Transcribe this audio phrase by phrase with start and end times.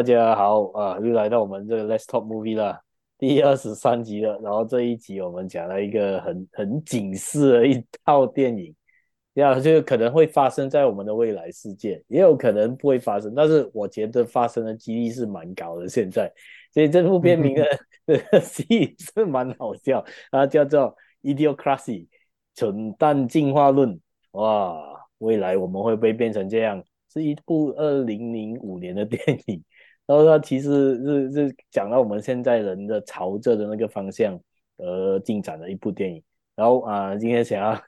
[0.00, 2.80] 大家好啊，又来到我们这个 Let's Talk Movie 了，
[3.18, 4.40] 第二十三集了。
[4.42, 8.74] 然后这一集我们讲了一个很很警示的一套电影，
[9.34, 15.86] 呀，就可能会发生在我们的未来世界，也有可能不会发生，但是我觉得发生的几率是蛮高的。
[15.86, 16.32] 现在，
[16.72, 17.54] 所以这部片名
[18.06, 20.96] 的 戏是蛮好笑，它叫做
[21.34, 22.06] 《Idiocracy》
[22.54, 24.00] 蠢蛋进化论。
[24.30, 24.82] 哇，
[25.18, 26.82] 未来我们会不会变成这样？
[27.12, 29.62] 是一部二零零五年的电影，
[30.06, 34.38] 然后它其实是是讲到我们现在人的朝着的那个方向
[34.76, 36.22] 而进展的一部电影。
[36.56, 37.80] 然后啊、今天想要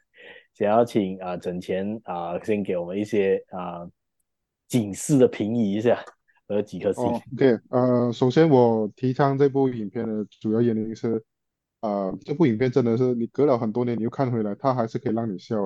[0.54, 3.86] 想要请啊整钱啊先给我们一些啊
[4.68, 6.02] 警示的评语一下，
[6.48, 7.04] 和几颗星。
[7.04, 11.22] 哦、OK，呃，首先我提倡这部影片的主要原因是，
[11.80, 15.56] 呃，这部影片真的是你隔了很多年你又看回来，它还是可以让你笑。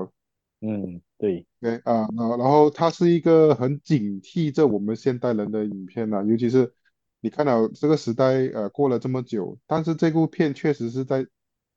[0.60, 6.72] 嗯，对，对啊，然后然后它是一个很警惕着我们现代人的影片呐、啊，尤其是
[7.20, 11.27] 你看到这个时代呃过了这么久，但是这部片确实是在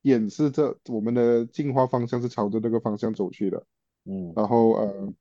[0.03, 3.63] 演示着我们的进化方向是朝着这个方向走去的，
[4.05, 5.13] 嗯，然后呃，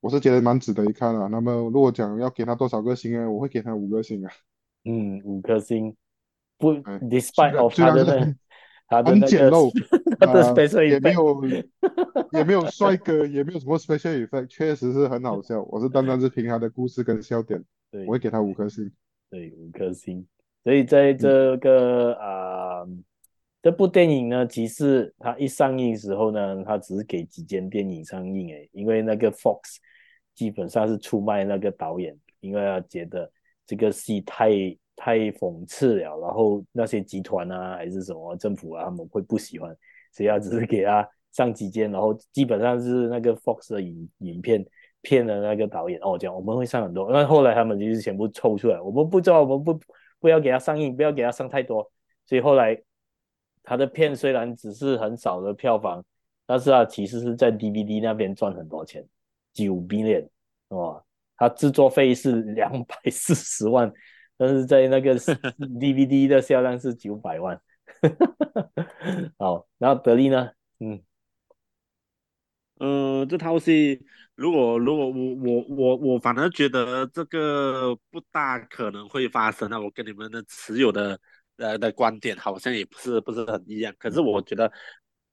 [0.00, 1.26] 我是觉得蛮值得一看啊。
[1.26, 3.28] 那么如果讲要给他多少个星啊？
[3.28, 4.30] 我会给他五个星啊。
[4.84, 5.94] 嗯，五颗星，
[6.58, 7.74] 不、哎、，despite of
[8.90, 9.12] 他的。
[9.12, 9.72] 很简陋，
[10.52, 11.42] space，也没有
[12.36, 15.62] 也没有帅哥，也没有什么 special effect，确实是很好笑。
[15.70, 18.92] 我是单单是凭他的故事跟笑点，对，我会给他五颗星。
[19.30, 20.26] 对，五颗星。
[20.62, 22.98] 所以在这个啊、嗯呃，
[23.62, 29.76] 这部电影呢，其实它一上映时候呢，它只是给几间电影上映诶，因为那个 Fox
[30.34, 33.30] 基本上是出卖那个导演，因为他觉得
[33.64, 34.50] 这个戏太。
[35.02, 39.74] 太讽刺了，然后那些集团啊，还是什么政府啊，他们会不喜欢，
[40.12, 44.62] 所以他只是给他上几间，然后基本上是那个 Fox 的影影片
[45.00, 49.80] 骗了那个导演哦，讲我们会上很多，那后来他们就是全部抽出来，我们不知道，我们不
[50.20, 51.90] 不要给他上映，不要给他上太多，
[52.26, 52.78] 所以后来
[53.62, 56.04] 他的片虽然只是很少的票房，
[56.44, 59.02] 但是啊，其实是在 DVD 那边赚很多钱，
[59.54, 60.28] 九 billion
[60.68, 61.02] 哦，
[61.38, 63.90] 他制作费是两百四十万。
[64.40, 65.14] 但是在那个
[65.78, 67.60] DVD 的销量是九百万，
[69.36, 70.48] 好，然后得利呢？
[70.78, 71.02] 嗯，
[72.78, 74.02] 呃，这套戏
[74.34, 81.20] 如果如果我我我我反而觉得这个不大可能会发生啊，我跟你们的持有的
[81.58, 84.72] 呃的观点好像也不是不是很一样，可是我觉得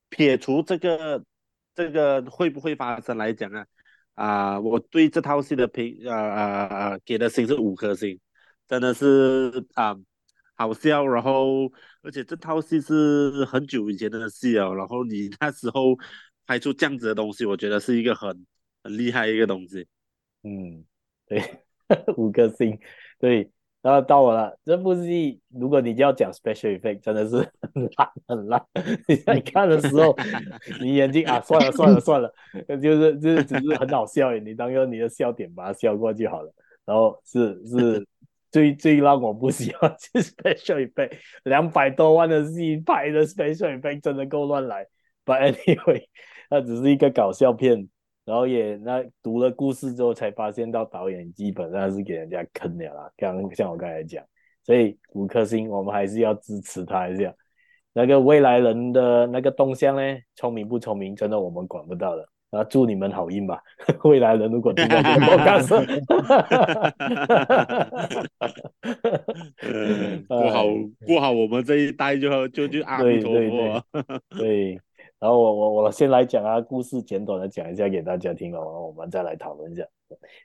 [0.10, 1.24] 撇除这个
[1.74, 3.68] 这个会不会发生来讲啊，
[4.16, 8.20] 啊、呃，我对这套戏的评呃呃呃给的星是五颗星。
[8.68, 9.96] 真的是啊，
[10.56, 15.96] 好笑，然后而且这套戏是很久以前的戏哦，然后你那时候
[16.46, 18.46] 拍出这样子的东西，我觉得是一个很
[18.84, 19.88] 很厉害一个东西。
[20.44, 20.84] 嗯，
[21.28, 21.42] 对，
[22.18, 22.78] 五颗星，
[23.20, 23.50] 对，
[23.82, 24.60] 然后到我了。
[24.66, 27.38] 这部戏如果你就要讲 special effect，真的是
[27.74, 28.62] 很烂很烂。
[29.08, 30.14] 你在看的时候，
[30.82, 32.34] 你眼睛啊，算了算了算了，
[32.82, 36.54] 就是就是只是很好笑，你当个你的笑点把它笑过就好了。
[36.84, 38.06] 然后是是。
[38.52, 44.86] 最最让我不喜欢是 special effect，两百多万的戏拍的 special effect 真的够乱来。
[45.26, 46.04] But anyway，
[46.50, 47.90] 它只是一个搞笑片，
[48.24, 53.12] 然后也那读了故事之后才发现到导演基本上是给人家坑了啦。
[53.18, 54.24] 刚像我刚才讲，
[54.64, 57.34] 所以五颗星我们还是要支持他一下。
[57.94, 60.02] 那个未来人的那个动向呢，
[60.36, 62.30] 聪明不聪明，真的我们管不到的。
[62.52, 63.62] 啊，祝你们好运吧！
[64.06, 66.00] 未来人如果听到这个， 我告诉你，
[70.28, 70.64] 过好
[71.06, 73.84] 过好我们这一代就就就阿弥陀佛。
[74.30, 74.80] 对， 对，
[75.20, 79.84] 然后我我我先来讲啊，故事简短的讲一下给大家听了，然后我们再来讨论一下。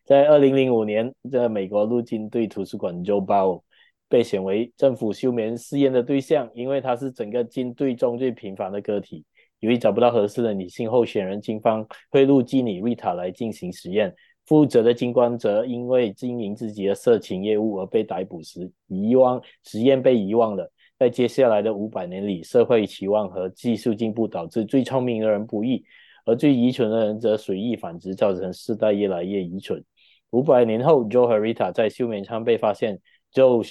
[0.05, 3.61] 在二零零五年，在美国陆军队图书馆 Joe Bauer
[4.09, 9.25] 被选为政府休眠试验的对象，因为他是整个军队中最平凡的个体。
[9.63, 14.13] 由于找不到合适的女性候选人，警方贿赂妓女 Rita 来进行实验。
[14.45, 20.69] 负责的军官则因为经营自己的色情业务而被逮捕时，遗忘实验被遗忘了。
[20.99, 25.85] 在接下来的五百年里，社会期望和技术进步导致最聪明的人不易，
[26.25, 29.83] 而最愚蠢的人则随意繁殖，造成世代越来越愚蠢。
[30.31, 32.99] 五百年后，Joe 和 Rita 在休眠舱被发现
[33.33, 33.65] ，Joe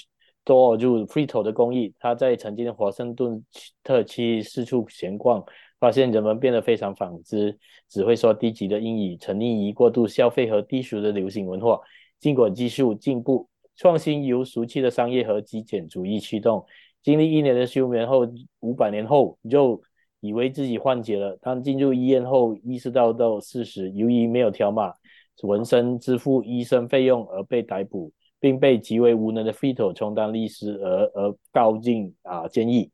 [0.45, 3.43] 躲入 Frito 的公寓，他在曾经的华盛顿
[3.83, 5.43] 特区四处闲逛。
[5.81, 7.57] 发现人们变得非常反之，
[7.89, 11.81] 只会说低级的英语，沉溺于过度消费和低俗的流行文化。
[12.19, 16.63] 尽管技术进步，创新由俗气的商业和极简主义驱动。
[17.03, 18.25] 经历一年的休眠后，
[18.61, 19.81] 五百年后就
[20.21, 21.37] 以为自己幻觉了。
[21.41, 24.93] 当进入医院后，意识到到事实，由于没有条码
[25.41, 28.13] 纹身支付医生费用而被逮捕。
[28.41, 32.89] 并被极为无能的 Fito 充当律师而而告进啊监狱。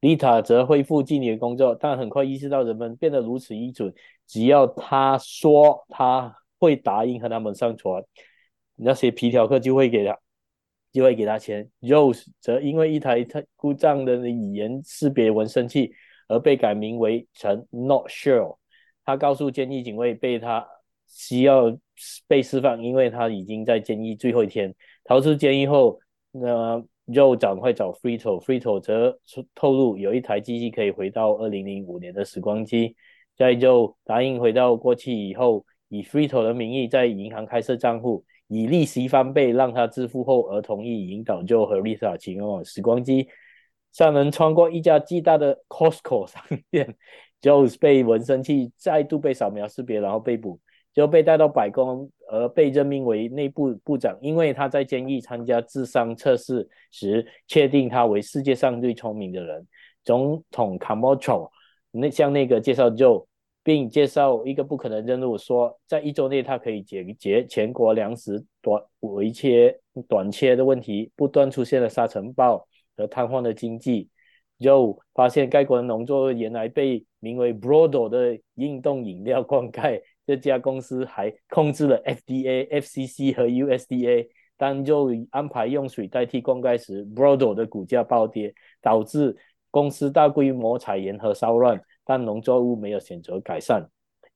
[0.00, 3.92] 丽塔则恢复经理的工作，但很快意识到人们变得如此愚蠢，
[4.26, 8.02] 只要他说他会答应和他们上船，
[8.76, 10.18] 那些皮条客就会给他
[10.92, 11.70] 就会给他钱。
[11.80, 13.24] Rose 则因为一台
[13.56, 15.92] 故障的语言识别纹身器
[16.28, 18.58] 而被改名为成 Not Sure。
[19.04, 20.66] 他告诉监狱警卫，被他
[21.06, 21.76] 需要
[22.26, 26.00] 被释放，因为他已经在监狱最后一天逃出监狱后，
[26.32, 29.18] 那 Joe 赶快找 Frito，Frito 则
[29.54, 32.96] 透露有一台机器可以回到二零零五年的时光机。
[33.36, 43.28] 在 Joe 答应回到过去以后，以 Frito 的名义在银行开设账户，以利息翻倍让他支付后，而同意引导 Joe 和 Lisa 前往时光机。
[43.92, 46.96] 三人穿过一家巨大的 Costco 商店。
[47.40, 50.58] Joe 被纹身器再度被扫描识别，然后被捕，
[50.96, 59.66] 就被带到白宫，而被任命为内部部长，因为他在监狱参加智商测试时，确定他为世界上最聪明的人。
[60.02, 61.50] 总统 Camacho
[61.90, 63.26] 那向那个介绍 Joe，
[63.62, 69.78] 并介绍一个不可能任务，说在一周内他可以解决全国粮食短违缺
[70.08, 71.12] 短缺的问题。
[71.14, 72.66] 不断出现了沙尘暴
[72.96, 74.08] 和瘫痪的经济。
[74.58, 84.28] Joe 发现该国的农作物原来被名为 Brodo 的运动饮料灌溉，这家公司还控制了 FDA、FCC 和 USDA。
[84.58, 89.36] 当就安排用水代替灌溉时，Brodo 的股价暴跌，导致
[89.70, 91.80] 公司大规模裁员和骚乱。
[92.04, 93.84] 但农作物没有选择改善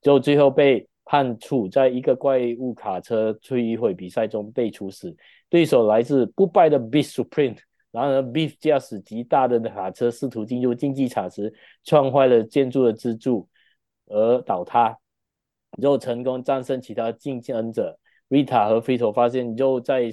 [0.03, 5.17] 就最后被判处在一个怪物卡车摧毁比赛中被处死，
[5.49, 7.57] 对手来自不败的 Beef Supreme。
[7.91, 11.53] 然而，Beef 驾驶极大的卡车试图进入竞技场时，
[11.83, 13.49] 撞坏了建筑的支柱
[14.07, 14.99] 而倒塌。
[15.81, 17.99] 肉成功战胜其他竞争者。
[18.29, 20.11] Rita 和 Fito 发现，Joe 在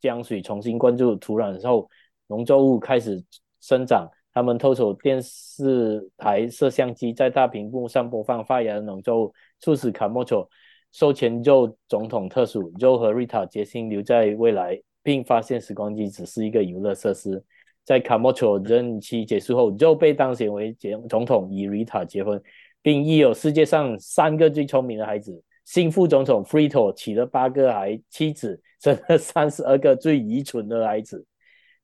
[0.00, 1.88] 将水重新灌注土壤后，
[2.26, 3.24] 农作物开始
[3.60, 4.08] 生长。
[4.32, 10.46] 他们偷走电视台摄像机，在大屏幕上播放发芽的农作物，促使 Camacho
[10.92, 12.70] 授权 Joe 总统特署。
[12.74, 14.80] Joe 和 Rita 决心留在未来。
[15.06, 17.40] 并发现时光机只是一个游乐设施。
[17.84, 20.76] 在卡莫乔任期结束后，肉被当选为
[21.08, 22.42] 总统，与瑞塔结婚，
[22.86, 25.42] 并育有世界上三个最聪明的孩子。
[25.64, 31.26] 新副总统 Frito 娶了八个孩妻子，生了三十二个最愚蠢的孩子。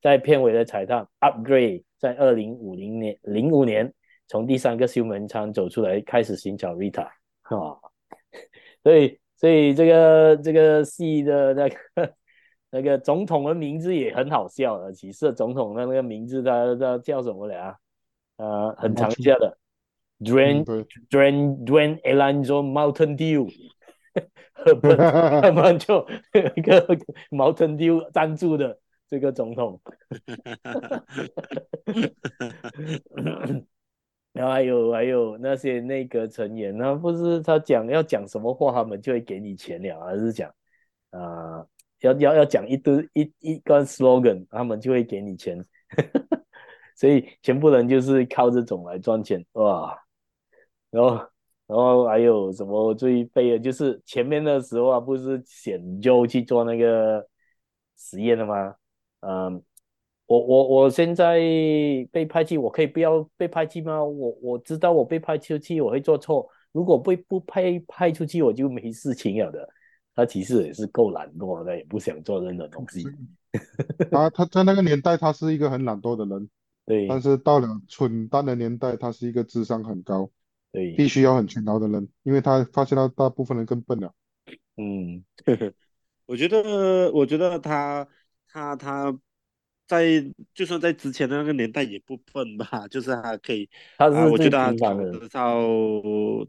[0.00, 3.92] 在片尾的彩蛋，Upgrade 在二零五零年零五年
[4.28, 7.02] 从第三个修门舱走出来，开始寻找瑞塔。
[7.42, 7.74] 啊，
[8.84, 11.76] 所以所以这个这个戏的那个。
[12.74, 17.76] 那个总统的名字也很好笑的，其实总统的那个名字他他叫什么来啊？
[18.36, 19.58] 呃，很长一下的
[20.24, 20.64] ，Dwayne
[21.10, 23.50] Dwayne Dwayne Alonzo Mountain Dew，
[25.42, 26.06] 他们就
[26.56, 26.86] 一个
[27.30, 28.78] Mountain Dew 赞助的
[29.08, 29.80] 这个总统，
[34.32, 40.48] 然后还有还有那些内阁成员，那不是他讲要讲什么话，他们就会给你钱了，而是讲
[41.10, 41.20] 啊。
[41.20, 41.68] 呃
[42.02, 45.64] 要要要讲一堆一一个 slogan，他们就会给你钱，
[46.98, 49.96] 所以全部人就是靠这种来赚钱哇。
[50.92, 51.10] 然后
[51.66, 57.26] 然后还有什么最废的，就是前面的时候啊，不是选 Joe 去做那个
[57.96, 58.76] 实验了吗？
[59.20, 59.62] 嗯，
[60.26, 61.38] 我我我现在
[62.12, 64.04] 被派去，我可以不要被派去吗？
[64.04, 69.68] 我我知道我被派出去我会做错，如果被不派派出去，我就没事情了的。
[70.14, 73.02] 他其实也是够懒惰的，也不想做任何东西。
[74.10, 76.50] 他 他在那个年代，他是一个很懒惰的人。
[76.84, 77.06] 对。
[77.08, 80.28] 但是到了蠢蛋的年代，他是一个智商很高，
[80.72, 84.12] 对，必须要很勤劳的人，因为他发现到大部分人更笨了。
[84.76, 85.22] 嗯，
[86.26, 88.08] 我觉得，我觉得他
[88.48, 89.16] 他他
[89.86, 90.24] 在
[90.54, 95.60] 就算在之前的那个年代也不笨吧， 就是他可以，他是、啊、我觉得他考得到。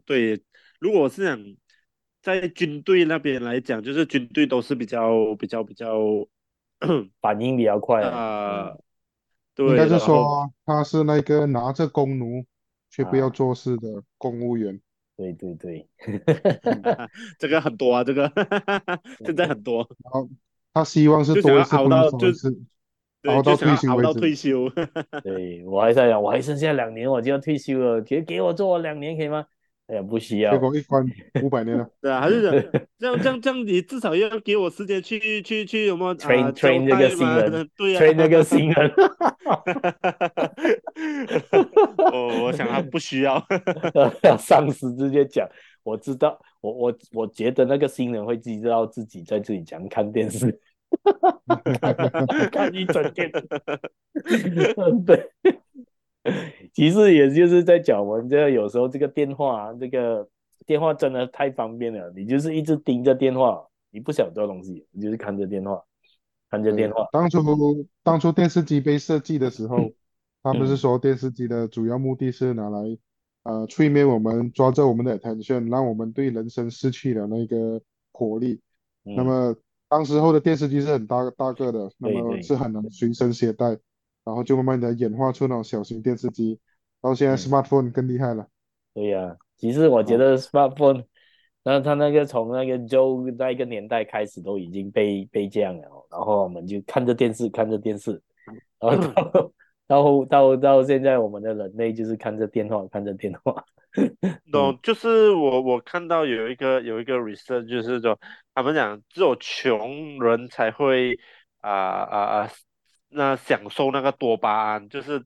[0.04, 0.42] 对，
[0.80, 1.38] 如果是想。
[2.24, 5.94] 在军队那边来讲，就是军队都是比较比较比较
[7.20, 8.70] 反应比较快啊。
[8.70, 8.78] 嗯、
[9.54, 12.46] 对，应该是说他是那个拿着弓弩
[12.94, 14.74] 却不要做事的公务员。
[14.74, 14.78] 啊、
[15.16, 15.88] 对对对，
[17.38, 18.30] 这个很多啊，这个
[19.24, 19.88] 现在很多。
[20.04, 20.28] 然后
[20.72, 22.54] 他希望是多一次，熬到就是
[23.26, 24.68] 熬到退休，熬到退休。
[25.22, 29.46] 对，我还在想，我还剩下两年我就要退休了，给给我做两年可以吗？
[29.86, 30.52] 哎呀，不需要。
[30.52, 31.04] 结果一关
[31.42, 31.86] 五百年了。
[32.00, 32.64] 对啊，还是这样，
[32.98, 37.70] 这样，这样，这样，你至少要给我时间去，去，去，有没有 train train 那个新人？
[37.76, 38.92] 对啊，train 那个新人。
[41.98, 43.44] 我我想他不需要。
[44.38, 45.46] 上司直接讲，
[45.82, 50.58] 我知道，我我我觉得那个新人会知道自己在这里讲看电视。
[52.50, 53.30] 看一整天。
[55.04, 55.30] 对，
[56.74, 60.28] 其实也就是在讲我们这个有时候这个电话，这个
[60.66, 65.82] 电话真的太方便了，你就是一直盯着电话，你不想做东西，你就是看着电话，
[66.50, 67.06] 看着电话。
[67.12, 67.40] 当初
[68.02, 69.94] 当初电视机被设计的时候，嗯、
[70.42, 72.98] 他不是说电视机的主要目的是拿来。
[73.46, 77.78] 呃，催眠我们，抓着我们的 attention，让我们对人生失去了那个
[78.10, 78.58] 活力。
[79.04, 79.54] 嗯、那么，
[79.86, 83.76] 当时候的电视机是很大大个的，那么是很难随身携带，
[84.24, 86.58] 然后就慢慢的演化出那种小型电视机，
[87.00, 88.46] 到现在 smartphone 更厉害了。
[88.94, 91.04] 对呀、啊，其实我觉得 smartphone，
[91.62, 98.20] 那它那个从那个 Joe 那个年代开始都已经被被这样了，然后我们就看着电视，看着电视，
[98.80, 99.42] 然后到。
[99.46, 99.52] 嗯
[99.86, 103.62] 到到到现在，我们的人类就是看着电话，看着电话。
[104.50, 108.18] 懂， 就是我我看到有一个有一个 research，就是说
[108.54, 111.18] 他们讲只有穷人才会
[111.60, 112.50] 啊啊啊，
[113.14, 115.24] 那享受那个多巴胺，就是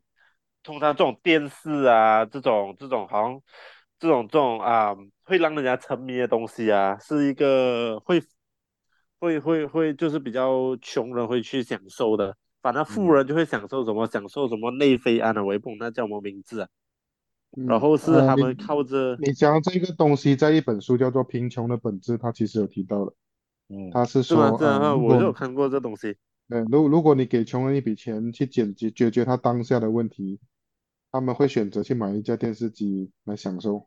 [0.63, 3.41] 通常这种电视啊，这种这种好像
[3.99, 8.23] 这种这种啊，会让人家沉迷的东西啊，是一个会
[9.19, 12.37] 会会会就是比较穷人会去享受的。
[12.61, 14.05] 反正富人就会享受什么？
[14.05, 15.77] 嗯、享受什么内啡胺的维泵？
[15.79, 16.69] 那叫什么名字啊？
[17.57, 23.13] 嗯、然后是他们靠着、嗯、你讲这个东西，在一本书叫做《贫穷的本质》，他其实有提到的。
[23.69, 26.17] 嗯，他是说，是啊，我就有看过这东西。
[26.49, 30.41] 对，如如果你给穷人一笔钱去解决解决他当下的问题，
[31.13, 33.87] 他们会选择去买一架电视机来享受，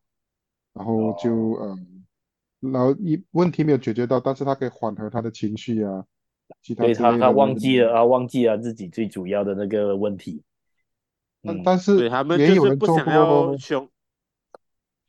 [0.74, 1.78] 然后就、哦、
[2.62, 6.06] 嗯，然后一问题没有解决到，但是他可以缓和他的情绪啊。
[6.62, 10.44] 所以他他忘记了啊，忘记了自己最主要的那个问题。
[11.44, 13.58] 嗯，但是也有人做过，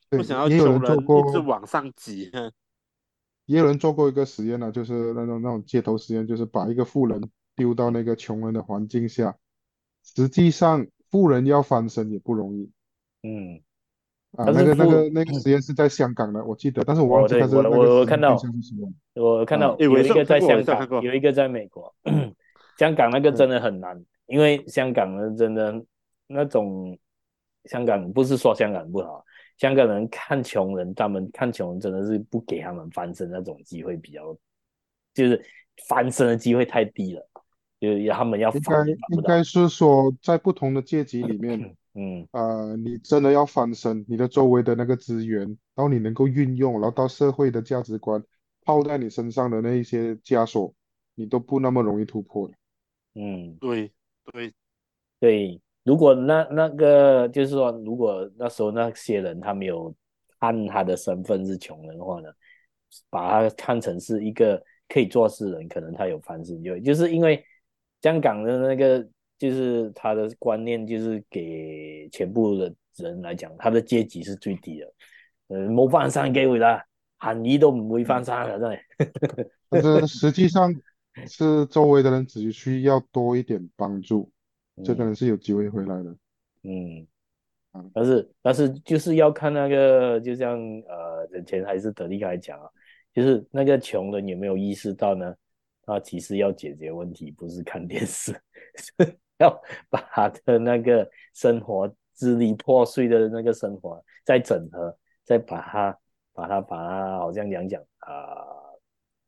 [0.09, 2.31] 不想要穷人一直往上挤。
[3.45, 9.37] 也有人做过一个实验呢，就是那种那种街头实验，就是把一个富人丢到那个穷人的环境下，
[10.03, 12.71] 实际上富人要翻身也不容易。
[13.23, 13.61] 嗯。
[14.35, 18.35] 啊，那个那个那个实验是在香港的，嗯、我记得， 但是我忘记他是那个我我看到，
[19.13, 21.93] 我看到有一个在香港，有一个在美国。
[22.79, 25.85] 香港那个真的很难，嗯、因为香港人真的
[26.25, 26.97] 那种，
[27.65, 29.23] 香港不是说香港不好，
[29.59, 34.35] 香港人看穷人，他们看穷人真的是不给他们翻身那种机会比较，
[35.13, 35.39] 就是
[35.87, 37.29] 翻身的机会太低了，
[37.83, 41.75] 就是他们要翻应该应该是说在不同的阶级里面。
[41.95, 45.41] 嗯，呃，你真的要翻身，你的周围的那个资源，
[45.75, 48.23] 然后你能够运用，然后到社会的价值观
[48.65, 50.73] 套在你身上的那一些枷锁，
[51.13, 52.53] 你都不那么容易突破的。
[53.15, 53.91] 嗯，对
[54.31, 54.53] 对
[55.19, 59.93] 对，如果那那个就是说，如果那时候那些人他没有
[60.39, 62.29] 按他的身份是穷人的话呢，
[63.09, 67.45] 把他看成是一个可以做事人，可能他有翻身机会，就是因为
[68.03, 69.09] 香港的那个。
[69.39, 74.93] 就是他的观念，就是给全部的人来讲，他的阶级是最低的，
[75.47, 76.81] 呃，冇翻身机会啦，
[77.17, 78.79] 喊你都唔会翻身嘅，真系。
[79.67, 80.73] 但是实际上
[81.27, 84.31] 是周围的人只需要多一点帮助，
[84.77, 86.15] 嗯、这个人是有机会回来的。
[86.61, 87.05] 嗯，
[87.93, 90.57] 但是但是就是要看那个，就像
[90.87, 92.69] 呃，之前还是德力刚才讲啊，
[93.13, 95.35] 就是那个穷人有没有意识到呢？
[95.85, 98.31] 他其实要解决问题，不是看电视。
[98.75, 105.97] 是要把他的那个生活支离破碎的那个生活再整合，再把它
[106.33, 108.11] 把它把它好像讲讲啊，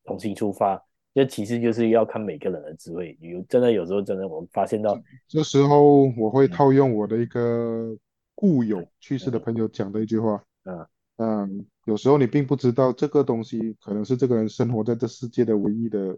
[0.06, 0.84] 重新出发。
[1.14, 3.18] 这其实就是要看每个人的智慧。
[3.22, 7.98] 有真的有时候真的，我发现到这时候我会套用我的一个
[8.34, 10.44] 故友去世的朋友讲的一句话。
[10.64, 16.18] 嗯嗯，有时候你并不知道这个东西可能是这个人生活在这世界的唯一的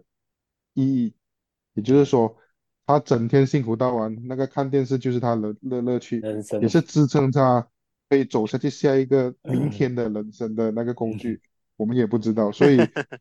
[0.80, 1.14] 意义，
[1.74, 2.36] 也就是说。
[2.90, 6.22] 他整天辛苦到晚，那个看电视就是他的乐乐趣，
[6.62, 7.68] 也是支撑他
[8.08, 11.32] 可以走下去下一个明天的人生的那个工具。
[11.32, 11.40] 嗯、
[11.76, 12.78] 我们也不知道，所以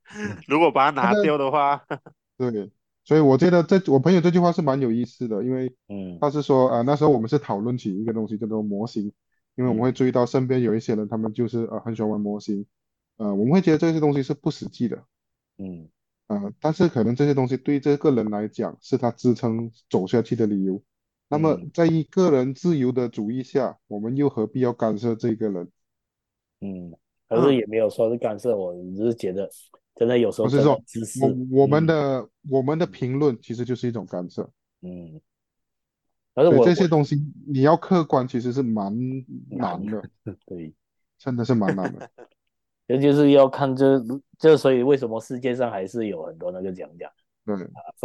[0.47, 1.85] 如果把它拿掉的话，
[2.39, 2.71] 对，
[3.03, 9.11] 所以我觉得这我朋友这句话是蛮有意思的，因为嗯，他是说啊、呃，那时候我们是讨论起一个东西叫做模型，
[9.55, 12.65] 因为我们会注意到身边有一些人，他们就是呃很喜欢玩模型，
[13.17, 15.03] 呃，我们会觉得这些东西是不实际的，
[15.57, 15.89] 嗯。
[16.27, 20.81] 啊、呃，但是可能这些东西对这个人来讲是他支撑走下去的理由。
[21.29, 25.69] 那么，在一个人自由的主义下，我们又何必要干涉这个人？
[26.62, 26.96] 嗯，
[27.27, 29.50] 可是也没有说是干涉，我只是觉得
[29.96, 30.81] 真的有时候是说，
[31.22, 34.50] 我我们的、嗯、我们的评论其实就是一种干涉。
[34.81, 35.19] 嗯，
[36.34, 38.96] 而且这些东西你要客观，其实是蛮
[39.50, 40.01] 难的。
[40.48, 40.74] 对，
[41.17, 42.10] 真的是蛮难的。
[42.88, 44.01] 这就是要看这
[44.38, 47.12] 这，所以为什么世界上还是有很多那个讲讲
[47.46, 47.56] 对，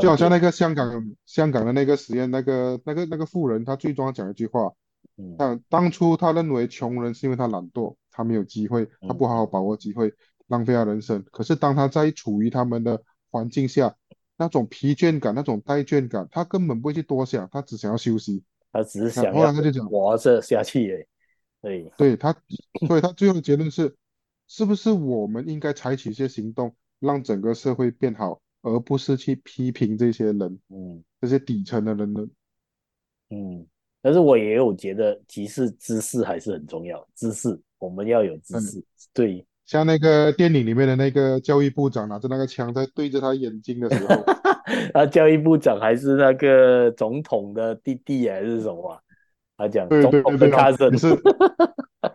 [0.01, 4.73] 就好像那个香港香港的那个实验，那个那个那个富人，他最终要讲一句话，
[5.17, 10.13] 嗯，当初他认为穷人是因为他懒惰，他没有机会，他不好好把握机会，
[10.47, 11.25] 浪费他人生。
[11.33, 13.95] 可是当他在处于他们的环境下，
[14.37, 19.53] 那种疲倦感，那种怠倦感，他根本不会去多想，他只想要休息，他只是想要
[19.89, 21.07] 活着下去。
[21.61, 22.33] 对，对他，
[22.87, 23.95] 所以他最后的结论是，
[24.55, 28.39] 是不是我们应该采取一些行动，让整个社会变好？
[28.61, 32.21] 而不是去批评这些人，嗯，这些底层的人呢，
[33.31, 33.67] 嗯，
[34.03, 44.15] 但是我也有觉得，其实知识还是很重要，知识我们要有知识，嗯、对，像那个电影里面的那个教育部长拿着那个枪在对着他眼睛的时候，
[44.93, 49.03] 啊，教育部长还是那个总统的弟弟还是什么？
[49.57, 50.51] 他讲对对对对，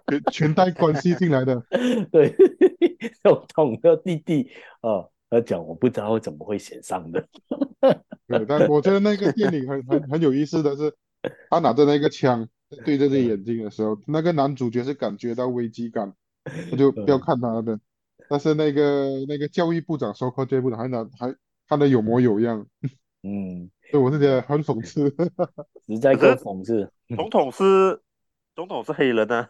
[0.08, 1.62] 全 全带关系进来的，
[2.12, 2.36] 对，
[3.24, 4.50] 总统的弟弟
[4.82, 5.10] 哦。
[5.30, 7.22] 他讲，我不知道怎么会选上的。
[8.28, 10.96] 对，但我觉得那个电影很很很有意思的是，
[11.50, 12.48] 他拿着那个枪
[12.86, 16.14] 对着这眼睛的时候，那个男主角是感觉到危机感，
[16.72, 17.78] 他就不要看他的。
[18.30, 21.36] 但是那个那个教育部长说，教育部长还拿还
[21.68, 22.66] 看得有模有样。
[23.24, 25.14] 嗯，对我是觉得很讽刺。
[25.88, 26.90] 实在够讽刺。
[27.18, 28.02] 总统是
[28.56, 29.46] 总统是黑人啊，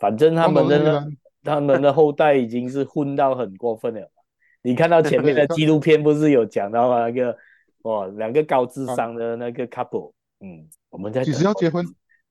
[0.00, 1.06] 反正他们的
[1.44, 4.10] 他们的后代已经是混到很过分了。
[4.62, 7.36] 你看到前面的纪录片不是有讲到那个
[7.82, 11.86] 哦，两个高智商的那个 couple，嗯，我们在几时要结婚？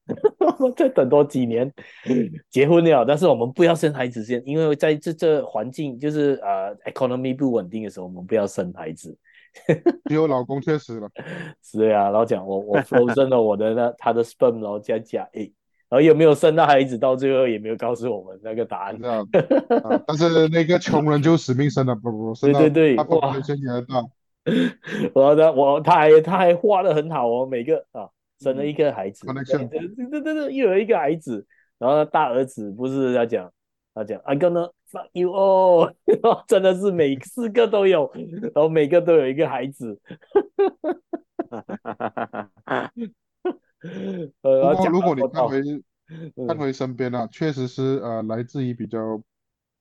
[0.60, 1.72] 我们再等多几年
[2.50, 9.18] 结婚了，但是我们不要生孩子先，因为在这这环境就是呃 economy 不稳定的时候，我们不要生孩子。
[10.06, 11.10] 只有老公确实了，
[11.64, 15.28] 是呀，老蒋我我 frozen 了我的那他的 sperm，然后加加。
[15.90, 18.96] 然后有没有生到孩子，到最后也没有告诉我们那个答案。
[19.04, 19.26] 啊
[19.84, 24.06] 啊、但是那个穷人就死命生了，不不不，生到对对对，他哇，生起来大。
[25.14, 28.08] 我的我他还他还画的很好哦，每个啊
[28.40, 29.34] 生了一个孩子，对
[30.10, 31.46] 对对对，又有一个孩子。
[31.78, 33.50] 然后大儿子不是要讲，
[33.94, 35.94] 他讲 I'm gonna fuck you all，
[36.48, 38.12] 真的是每四个都有，
[38.54, 40.00] 然后每个都有一个孩子。
[44.42, 45.62] 呃，如果你看回
[46.48, 49.22] 看回身边啊，确实是呃，来自于比较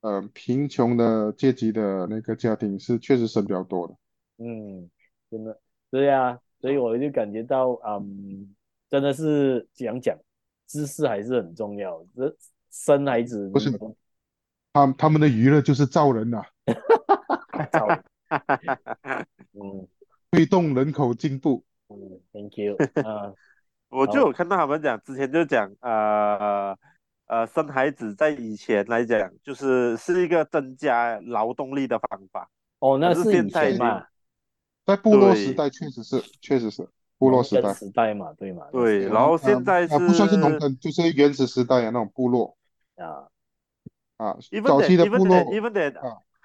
[0.02, 3.96] 呃贫穷的阶级的那个家庭是确实生比较多的。
[4.38, 4.88] 嗯，
[5.30, 5.58] 真的，
[5.90, 8.54] 对呀，所以我就感觉到，嗯，
[8.88, 10.16] 真的是讲讲
[10.66, 12.04] 知识还是很重要。
[12.14, 12.36] 这
[12.70, 13.70] 生孩子不是，
[14.72, 16.42] 他他们的娱乐就是造人呐，
[17.72, 18.04] 造人，
[19.54, 19.88] 嗯，
[20.30, 21.64] 推动人口进步。
[21.88, 23.34] 嗯，Thank you，啊。
[23.90, 26.76] 我就有看到他们讲，之前就讲，呃
[27.26, 32.50] 呃，生孩子在以前来讲，就是是一个增加劳动力的方法。
[32.80, 34.04] 哦，那是现在嘛，
[34.84, 38.66] 在部落时代确实是，确实是部落时代时代嘛，对嘛？
[38.70, 42.56] 对，然后现在是、啊、不算是农耕，就是原始时代啊，那种部落
[42.96, 43.24] 啊
[44.18, 45.94] 啊，早期的部落，even that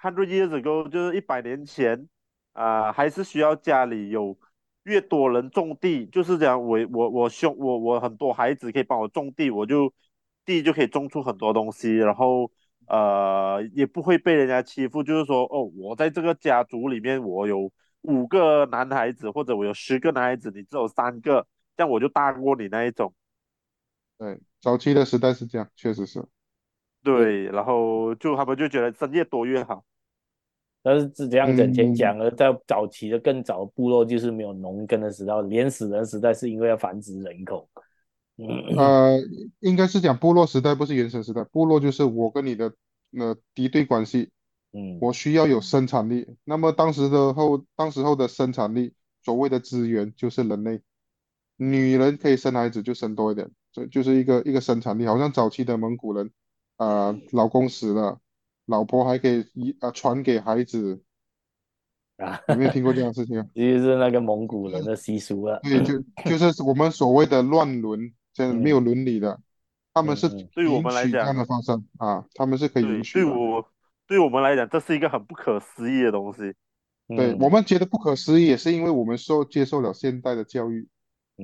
[0.00, 2.08] hundred years ago，就是一百年前
[2.54, 4.34] 啊、呃，还是需要家里有。
[4.84, 6.62] 越多人种地，就是这样。
[6.62, 9.92] 我我我兄我我很多孩子可以帮我种地，我就
[10.44, 12.50] 地就可以种出很多东西，然后
[12.86, 15.02] 呃也不会被人家欺负。
[15.02, 17.70] 就是说，哦，我在这个家族里面，我有
[18.02, 23.14] 五个男孩子，或者我有十个男孩子，你只有三个，这样我就大过你那一种。
[24.18, 26.24] 对，早期的时代是这样，确实是。
[27.02, 29.84] 对，然后就他们就觉得生越多越好。
[30.86, 37.66] 但是是这样整天讲，而在早期的更早部落就是没有农耕的时代，连死人时代是因为要繁殖人口。
[38.36, 39.18] 嗯、呃，
[39.60, 41.42] 应该是讲部落时代，不是原始时代。
[41.44, 42.74] 部落就是我跟你的
[43.18, 44.28] 呃敌对关系，
[44.72, 46.36] 嗯，我需要有生产力。
[46.44, 48.92] 那么当时的后，当时候的生产力，
[49.22, 50.82] 所谓的资源就是人类，
[51.56, 55.06] 女人可以生孩子就生多一点，这就是一个一个生产力。
[55.06, 56.30] 好像早期的蒙古人，
[56.76, 58.20] 啊、呃，老公死了。
[58.66, 61.02] 老婆还可以遗啊传给孩子
[62.16, 63.46] 啊，有没有听过这样的事情啊？
[63.54, 65.58] 其实是那个蒙古人的习俗啊。
[65.62, 69.42] 对，就就是我们所谓的乱伦，这没有伦理的，嗯、
[69.94, 73.24] 他们是对我们来讲这样的发生啊，他们是可以允许的。
[73.26, 73.68] 对我
[74.06, 76.54] 对我们来讲，这是一个很不可思议的东西。
[77.08, 80.88] 对、嗯、我们觉得不可思议，也是因为我们受接受了现代的教育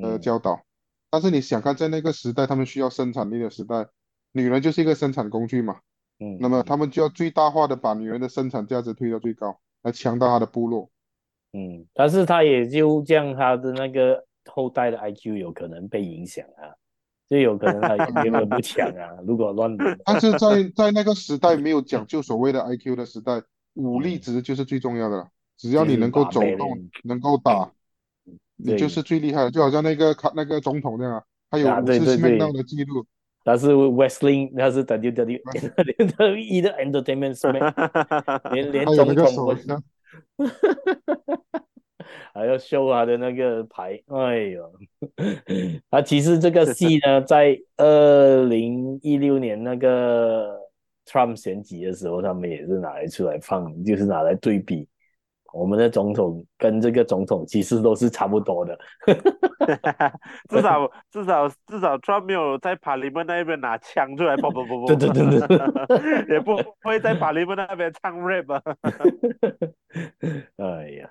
[0.00, 0.54] 呃教导。
[0.54, 0.64] 嗯、
[1.10, 3.88] 但是你想看，在那个时代，他们需要生产力的时代，
[4.32, 5.80] 女人就是一个生产工具嘛。
[6.20, 10.90] 嗯，那么他们就要最大化的把女人的生产价值推到最高，来强大他的部落。
[11.52, 16.76] 嗯，但是他也就这样，他的那个后代的 IQ 有可能被影响啊，
[17.28, 19.16] 就有可能他原本不强啊。
[19.26, 23.42] 如果乱伦，但是在在那个时代没有讲究所谓的 IQ 的时代，
[23.74, 25.28] 武力值就是最重要的了。
[25.56, 27.72] 只要你能够走动，能够打，
[28.56, 29.50] 你就是最厉害的。
[29.50, 33.06] 就好像那个卡那个总统那样啊，他有啊五次对对对 SmackDown 的记录。
[33.50, 35.40] 他是 Wrestling，他是 WWE
[36.16, 37.72] WWE 的 Entertainment Smack，
[38.54, 39.82] 连连总统呢，
[42.32, 44.72] 还要秀他的那个牌，哎呦，
[45.90, 50.56] 他其实这个戏呢，在二零一六年那个
[51.06, 54.86] Trump 选举的时候，他们也是拿来出来放，就是拿来对比
[55.52, 58.78] 我们的总统跟这个总统其实都是差不多的，
[60.48, 68.62] 至少至少至少 Trump 没有在 Parliament 那边拿枪出来，不不不不，对对对对， 也不会在 Parliament 那边唱 rap 啊，
[70.58, 71.10] 哎呀。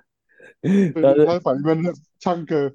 [0.62, 2.70] 对但是他反面唱歌，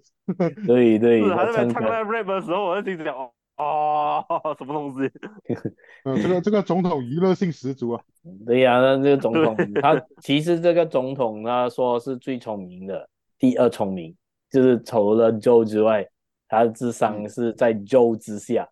[0.67, 1.89] 对对，是他在那边唱歌。
[1.89, 5.11] 唱那 rap 的时候，我就心想，哦，什么东西？
[6.05, 8.03] 呃，这个这个总统娱乐性十足啊。
[8.47, 14.17] 对呀、啊，那这个总统他其实这个总统他说是最聪明的，第二聪明，
[14.51, 16.09] 就是除了 Joe 之外，
[16.49, 18.69] 他的智商是在 Joe 之下。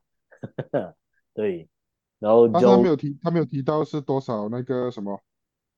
[1.34, 1.68] 对，
[2.18, 5.18] 然后但是他没有提，他没有提到是多少那个什么，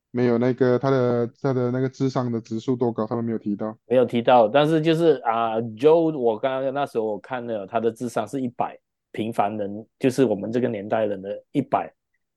[0.09, 3.77] 没有那个他的他的那个智商的指数多高，他们没有提到。
[3.85, 8.79] 没有提到，但是就是啊、Joe 我刚刚那时候我看了他的智商是一百，
[9.15, 11.89] 平凡人就是我们这个年代人的一百，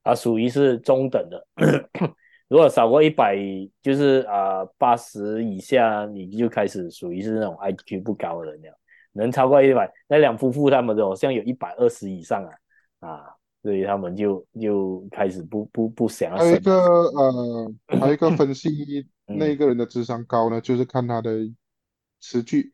[0.03, 1.45] 啊，属于是中等的。
[2.47, 3.35] 如果少过一百，
[3.81, 8.79] 就是啊八十以下，你就开始属于是那种 IQ 不高的人了。
[9.11, 21.31] 能超过一百，那两夫妇他们都好像有一百二十以上啊啊，所以他们就就开始不不不想要还有一个呃， 还有一个分析嗯那个人的智商高呢，就是看他的
[22.21, 22.73] 词句，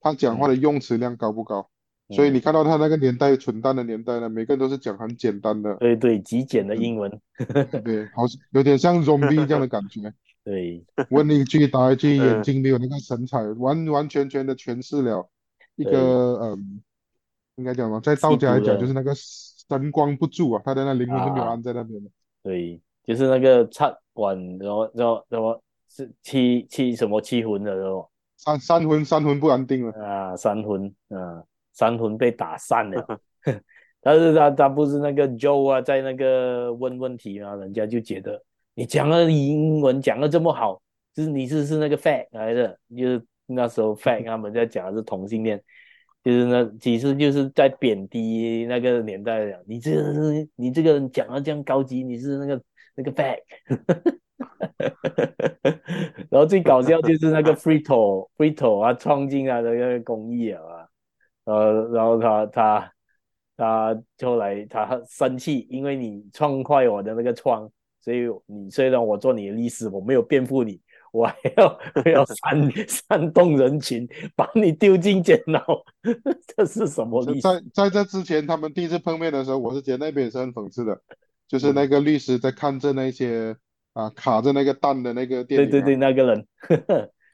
[0.00, 1.68] 他讲话的用词量高不高。
[2.10, 2.34] 所以嗯。
[2.34, 7.10] 你看到他那个年代，蠢蛋的年代呢，每个人都是讲很简单的，对对极简的英文，
[7.84, 10.12] 对，好像有点像 zombie 这样的感觉，
[10.44, 10.84] 对。
[11.10, 12.26] 问一句答一句， 嗯。
[12.26, 15.28] 眼睛没有那个神采，完完全全的诠释了
[15.76, 16.80] 一个嗯，
[17.56, 21.50] 应该讲嘛，在道家来讲就是那个神光不住啊，他的那灵魂是没有啊。
[21.50, 22.10] 安在那边的。
[22.42, 33.20] 对，就是那个插管，然后然后然后是七七什么七魂的然后三三魂三魂不安定了，啊三魂啊三魂被打散了，
[34.02, 38.42] 但是他他不是那个 Joe 啊，在那个问问题啊，人家就觉得
[38.74, 40.80] 你讲了英文讲的这么好，
[41.14, 45.62] 就是你是是那个 fag 来的，就是那时候 fag 他们在讲的是同性恋，
[46.24, 52.62] 就是那其实就是在贬低那个年代的，你这个是你这个人讲的这样高级，你是那个
[52.96, 53.38] 那个 fag，
[56.30, 60.62] 然后最搞笑就是那个 Frito Frito 啊创进他的那个公益啊。
[61.50, 62.92] 呃，然后他他
[63.56, 67.68] 他后来他生气，因为你撞坏我的那个窗，
[68.00, 70.80] 所以你虽然我做你的律师，我没有辩护你，
[71.12, 71.66] 我还要
[72.04, 75.60] 我要煽煽 动人群，把你丢进监牢，
[76.56, 77.48] 这是什么意思？
[77.48, 81.00] 在在这之前，他们第一次碰面的时候，我是觉得那边也是很讽刺的，
[81.48, 83.56] 就是那个律师在看着那些
[83.94, 86.46] 啊卡着那个蛋的那个对对对，那个人，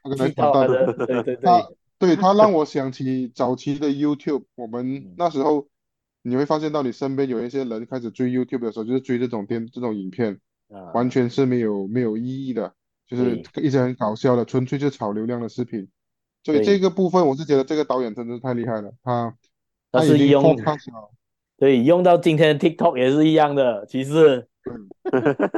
[0.02, 1.68] 那个人知道他的，对对对，他
[2.00, 5.68] 对他让我 想起早期的 YouTube，我们那时候
[6.22, 10.92] 你会发现到你身边有一些人开始追 YouTube 的时候，就是追这种电这种影片，啊。
[10.92, 12.74] 完全是没有没有意义的，
[13.06, 15.88] 就是一些很搞笑的，纯粹就是炒流量的视频。
[16.44, 19.35] 所以这个部分，我是觉得这个导演真的是太厉害了，他
[19.90, 20.56] 他是用。
[21.59, 24.46] 对用到今天的 TikTok 也是一样的，其实。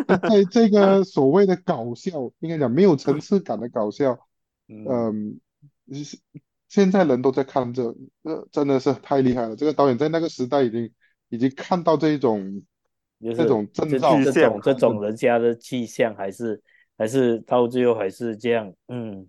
[0.07, 4.17] 在这个所谓的搞笑，应该讲没有层次感的搞笑，
[4.69, 5.41] 嗯
[6.69, 9.57] 现在人都在看这，这真的是太厉害了。
[9.57, 10.91] 这个导演在那个时代已经
[11.31, 12.63] 已经看到这一种
[13.21, 14.23] 就是这种征这兆。
[14.23, 16.61] 这种这种人家的气象，还是
[16.97, 19.27] 还是到最后还是这样，嗯，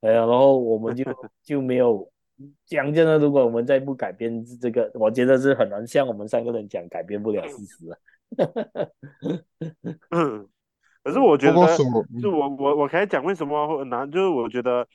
[0.00, 1.04] 哎呀，然后我们就
[1.44, 2.10] 就没有
[2.66, 7.76] 讲真的，如果我们再不改变这个，我觉得是很难像我们三个人讲改变不了事实
[11.04, 11.76] 可是我觉得，
[12.20, 14.86] 就我我我可以讲为什么会很难，就是我觉得，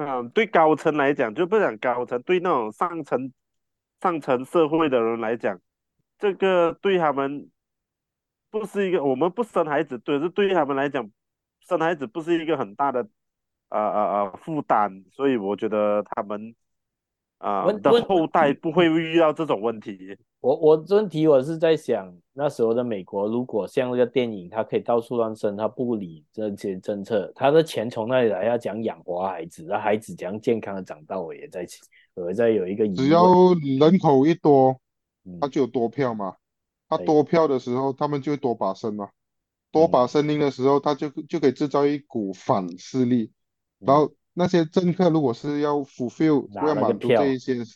[0.00, 3.32] 嗯，对高层来讲，就不讲高层，对那种上层
[4.00, 5.58] 上层社会的人来讲，
[6.16, 7.50] 这个对他们
[8.48, 11.10] 不是一个，我们不生孩子，对，是对于他们来讲，
[11.66, 13.08] 生孩子不是一个很大的
[13.70, 16.54] 呃呃呃负担，所以我觉得他们
[17.38, 20.16] 啊、呃、的后代不会遇到这种问题。
[20.40, 28.44] 我我问题我是在想，那时候的美国，如果像那个电影，它可以到处乱生，它不理这些政策，他的钱从那里来？
[28.44, 31.66] 要讲养活孩子，让孩子讲健康的长大，我也在
[32.14, 32.88] 我在有一个。
[32.94, 33.24] 只要
[33.80, 34.80] 人口一多，
[35.24, 36.36] 嗯他就有多票嘛。
[36.88, 39.10] 他多票的时候，他们就会多把声嘛。
[39.70, 43.30] 多把声音的时候，他就就可以制造一股反势力，
[43.78, 47.66] 然后那些政客如果是要 fulfill 要满足这一些人，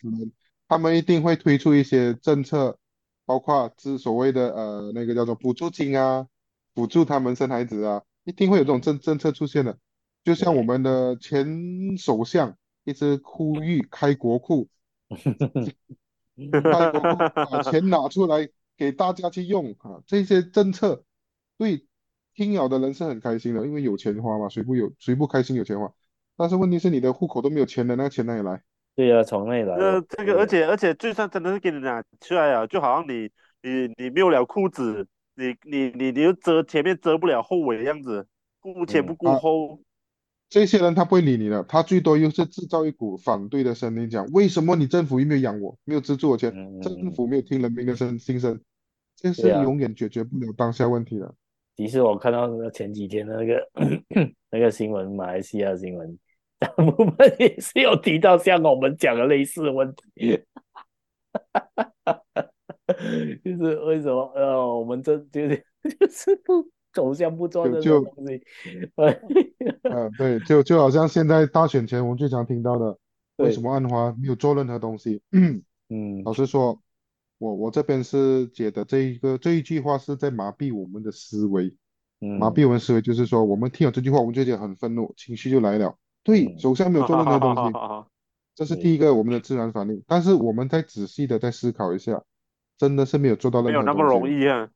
[0.73, 2.79] 他们一定会推出一些政策，
[3.27, 6.27] 包括之所谓的呃那个叫做补助金啊，
[6.73, 9.77] 补助他们生孩子啊，一定会有这种政政策出现的。
[10.25, 14.67] 就像我们的前首相一直呼吁开国库，
[15.11, 21.05] 开国库把钱拿出来给大家去用啊，这些政策。
[21.59, 21.87] 对，
[22.35, 25.93] 听了的人是很开心的，因为有钱花嘛，谁不有谁不开心有钱花？
[26.35, 28.63] 但是问题是你的户口都没有钱的，那个钱哪里来？
[28.95, 29.75] 对呀、啊，从哪里来？
[29.75, 33.31] 呃，这个而且而且，就算真的是给你拿出来啊，就好像你
[33.63, 38.27] 你你没有了裤子，你你你你又遮前面遮不了后尾的样子，
[38.61, 39.79] 顾前不顾后、嗯啊。
[40.51, 48.61] 这些人他不会理你的，他最多又是制造一股反对的声音，讲为什么你政府又没有养我，没有资助我钱，嗯、政府没有听人民的声心声，
[49.17, 51.35] 这是永远解决不了当下问题的。
[51.75, 53.67] 其实我看到那个前几天的那个
[54.53, 56.19] 那个新闻，马来西亚新闻，
[56.62, 60.40] 大部分也是有提到像我们讲的类似的问题，
[63.44, 65.64] 就是为什么呃，我们这就是
[65.98, 68.40] 就是不走向不做这种东西，
[69.83, 72.96] 嗯，对，就就好像现在大选前我们最常听到的，
[73.37, 75.20] 为什么安华没有做任何东西？
[75.33, 75.62] 嗯，
[76.25, 76.81] 老实说。
[77.38, 81.75] 我我这边是觉得这一个这一句话是在麻痹我们的思维，
[82.20, 85.98] 嗯、麻痹我们思维就是说，我们听了这句话，我们就觉得很愤怒，情绪就来了。
[86.23, 88.05] 对，首相没有做任何东西， 嗯、
[88.55, 90.03] 这是第一个我们的自然反应。
[90.07, 92.23] 但是我们再仔细的再思考一下，
[92.79, 93.85] 真的是没有做到任何东西。
[93.85, 94.69] 没有那么容易啊！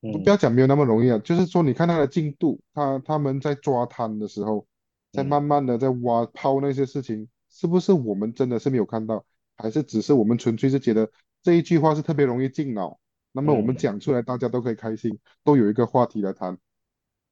[0.00, 4.66] 不要讲没有那么容易啊，就是说你看他的进度，他他们在抓贪的时候，
[5.12, 9.24] 在慢慢的在挖抛那些事情，是不是我们真的是没有看到，
[9.56, 11.10] 还是只是我们纯粹是觉得？
[11.42, 12.98] 这一句话是特别容易进脑，
[13.32, 16.58] 那么我们讲出来，大家都可以开心，嗯、都有一个话题来谈。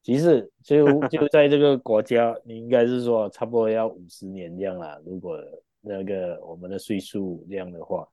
[0.04, 4.96] 其实就就在这个国家，你应该是说差不多要五十年这样啦。
[5.04, 5.36] 如果
[5.80, 8.06] 那个我们的岁数这样的话，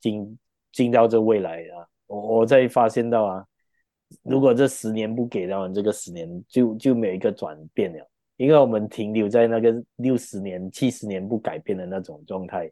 [0.00, 0.38] 进
[0.72, 3.46] 进到这未来啊，我我再发现到啊，
[4.22, 12.70] 如果这十年不给到这个十年就就没有一个转变了，因为我们停留在那个六十年、七十年不改变的那种状态，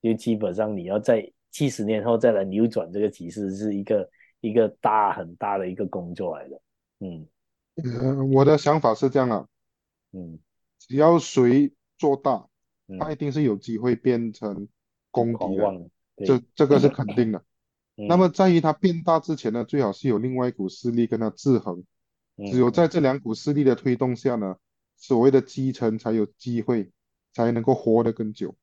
[0.00, 1.30] 就基本上你要在。
[1.54, 6.60] 七十年后再来扭转这个局势，是一个一个大很大的一个工作来的。
[6.98, 7.24] 嗯，
[7.76, 9.46] 呃，我的想法是这样啊，
[10.12, 10.38] 嗯，
[10.78, 12.46] 只要谁做大，
[12.98, 14.68] 他一定是有机会变成
[15.10, 15.90] 公敌的，
[16.24, 17.44] 这这个是 肯定的。
[17.96, 21.84] 嗯，那么在于他变大之前呢，最好是有另外一股势力跟他制衡，
[22.50, 24.56] 只有在这两股势力的推动下呢，
[24.96, 26.92] 所谓的基层才有机会，
[27.32, 28.54] 才能够活得更久。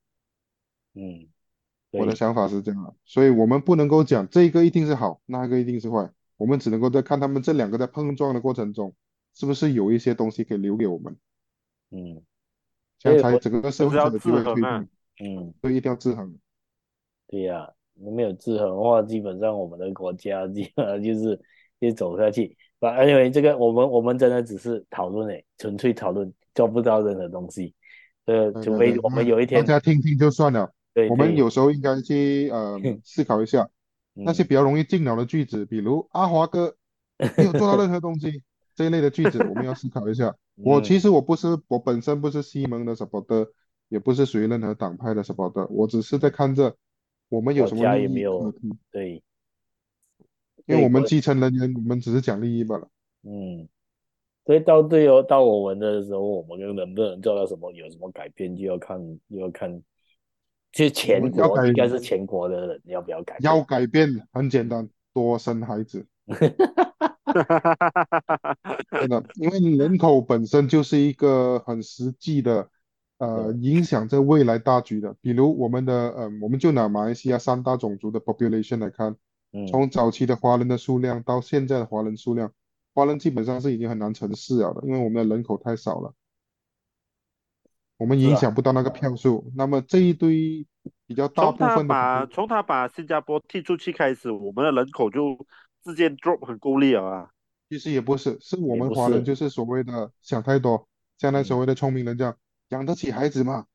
[0.94, 1.28] 嗯。
[1.94, 6.10] 我的想法是这样，所以我们不能够讲这个一定是好，那个一定是坏，
[6.42, 8.92] 我们只能够在看他们这两个在碰撞的过程中，
[9.36, 11.16] 是不是有一些东西可以留给我们，
[11.92, 12.20] 嗯，
[12.98, 14.88] 这样才整个社会才有机会推动，
[15.20, 16.36] 嗯，所以一定要制衡。
[17.28, 21.40] 对呀、啊，没有制衡的话，基本上我们的国家基本上就是
[21.80, 22.58] 就走下去。
[22.80, 27.76] 啊，因为这个我们我们真的只是讨论诶，纯粹讨论，做不到任何东西。
[28.26, 30.74] 呃，除非我们有一天大家听听就算了。
[30.92, 33.70] 对对，我们有时候应该去呃 思考一下
[34.14, 36.76] 那些比较容易进脑的句子，比如阿华哥
[37.38, 38.44] 没有做到任何东西
[38.76, 40.36] 这一类的句子，我们要思考一下。
[40.64, 43.50] 我其实我不是我本身不是西蒙的 supporter，
[43.90, 46.76] 也不是属于任何党派的 supporter，我只是在看着
[47.30, 48.54] 我们有什么利益有
[48.92, 49.24] 对，
[50.66, 52.88] 因为我们基层人员，我们只是讲利益罢了。
[53.24, 53.68] 嗯，
[54.46, 59.82] 所以到最后到我们的时候，我们能不能做到什么，有什么改变，就要看就要看。
[60.72, 63.38] 就全国应该是全国的人要不要改？
[63.42, 66.06] 要改变很简单，多生孩子。
[68.92, 72.70] 真的， 因为人口本身就是一个很实际的，
[73.18, 75.16] 呃，影响着未来大局的。
[75.22, 79.16] 比如我们的，呃，我们就拿马来西亚三大种族的 population 来看，
[79.70, 82.52] 从早期的华人的数量到现在的华人数量，
[82.94, 86.14] 华人基本上是已经很难成事了的，因为我们的人口太少了。
[88.02, 90.66] 我们影响不到那个票数，啊、那么这一堆
[91.06, 95.38] 比较大部分的，从他把从他把新加坡踢出去开始，我们的人口就
[95.84, 97.30] 直接 drop 很孤立了啊。
[97.70, 100.88] 其实也不是，是我们华人就是所谓的想太多，
[101.20, 102.36] 像那所谓的聪明人这样，
[102.70, 103.66] 养得起孩子嘛，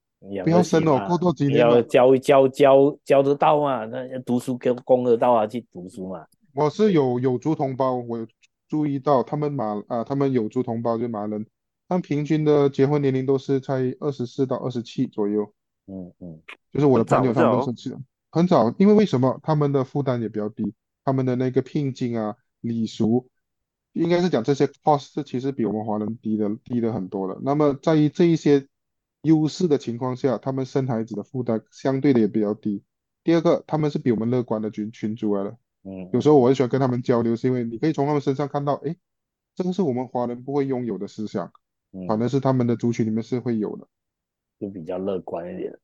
[0.43, 6.27] 不要生了，过多几年要教教教教得到嘛，那读书跟供得到啊，去读书嘛。
[6.53, 8.27] 我是有有族同胞，我
[8.67, 11.47] 注意到他们马啊，他们有族同胞就马人。
[11.89, 15.53] 但平均的结婚年龄都是在二十四到二十七左右。
[15.87, 23.29] 嗯嗯，就是我的朋友他们都是这样，很早，因为为什么他们的负担也比较低，他们的那个聘金啊、礼俗
[23.93, 27.39] 应该是讲这些 cost 其实比我们华人低的低的很多的。
[27.43, 28.67] 那么在于这一些
[29.23, 32.83] 优势的情况下，他们生孩子的负担相对的也比较低。
[33.23, 35.57] 第二个，他们是比我们乐观的群群主来的。
[35.85, 38.97] 嗯，有时候我很喜欢跟他们交流，是因为你可以从他们身上看到，哎，
[39.55, 41.53] 这个是我们华人不会拥有的思想，嗯
[42.09, 43.87] 反正是他们的族群里面是会有的。
[44.59, 45.79] 就比较乐观一点。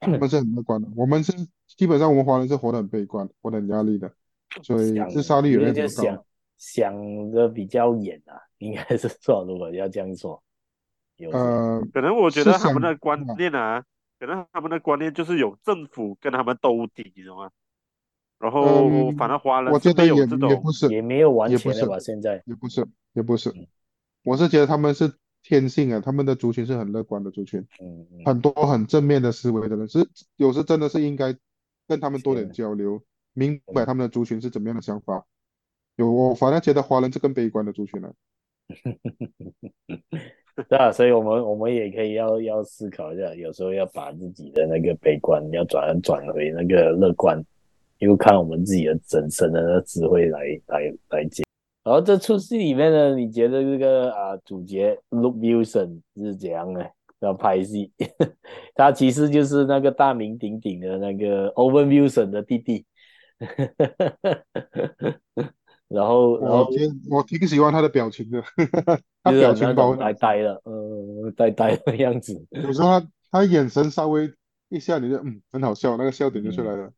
[0.00, 1.32] 他们是很乐观的，我们是
[1.76, 4.10] 基本上我们华人是活得很悲观，活得很压力的，
[4.62, 6.02] 所以想自杀率也会比就较高。
[6.02, 6.24] 想
[6.56, 10.42] 想的比较远啊，应该是说，如果要这样说，
[11.16, 13.84] 有呃，可能我觉得他们的观念啊，
[14.18, 17.50] 可能他们的观念就是有政府跟他们兜底，你懂吗？
[18.38, 23.66] 然后嗯反正华人我觉得也也没有这种不是，也没有完也不是全的吧，现在也不是，也不是嗯，
[24.24, 25.12] 我是觉得他们是
[25.44, 31.36] 天性啊，他们的族群是很乐观的族群，嗯嗯很多很正面的思维的人，是有时真的是应该
[31.86, 33.00] 跟他们多点交流，
[33.34, 35.26] 明白他们的族群是怎么样的想法。
[35.96, 38.12] 有我反而觉得华人是更悲观的族群了。
[40.68, 47.38] 对啊，所以我们我们也可以要要思考一下，有时候要把自己的那个悲观要转转回那个乐观，
[47.98, 51.43] 因为看我们自己的整身的那个智慧来来来讲。
[51.84, 56.80] 然后这出戏里面呢，你觉得这个啊主角 Luke Wilson 是怎样呢？
[57.20, 57.90] 要拍戏，
[58.74, 62.84] 他其实就是那个大名鼎鼎的那个 Owen Wilson 的弟弟。
[65.88, 68.42] 然后，然后我挺我挺喜欢他的表情的，
[69.22, 72.44] 他就是表情包呆呆的，嗯，呆呆的样子。
[72.50, 74.30] 有时候他他眼神稍微
[74.68, 76.90] 一下，你就嗯很好笑，那个笑点就出来了。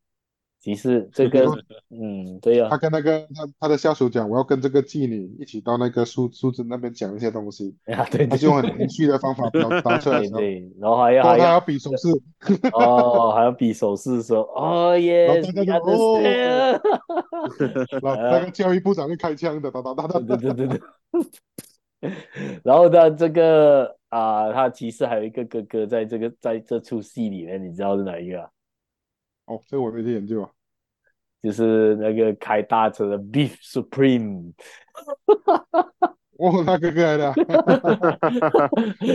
[0.66, 1.46] 其实这个
[1.90, 12.08] 嗯，对呀、他跟那个他他的下属讲，我要跟这个妓女一起到那个树树枝那边讲一些东西， 啊，对对他就用很连续的方法表达出来对对，然后还要还要要比手势，
[12.72, 20.80] 哦，还要比手势说，哦耶 然后大家就哦 understand 然后那个教育部长就开枪的，哒哒哒哒对对对对
[22.00, 22.12] 对。
[22.64, 28.50] 然后呢，这个啊、他其实还有一个哥哥在这个在这出戏里面，你知道是哪一个啊？
[29.46, 30.50] 哦，这个我没去研究啊。
[31.46, 34.52] 就是那个开大车的 Beef Supreme。
[36.38, 37.34] 哦，大哥哥来的啊，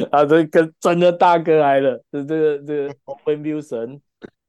[0.10, 4.00] 啊，这个真的大哥来了，这这个这个 Owen Wilson，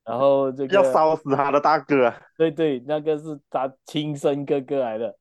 [0.05, 2.19] 然后这个要烧死他的大哥啊！
[2.39, 5.17] 对对，那个是他亲生哥哥来的，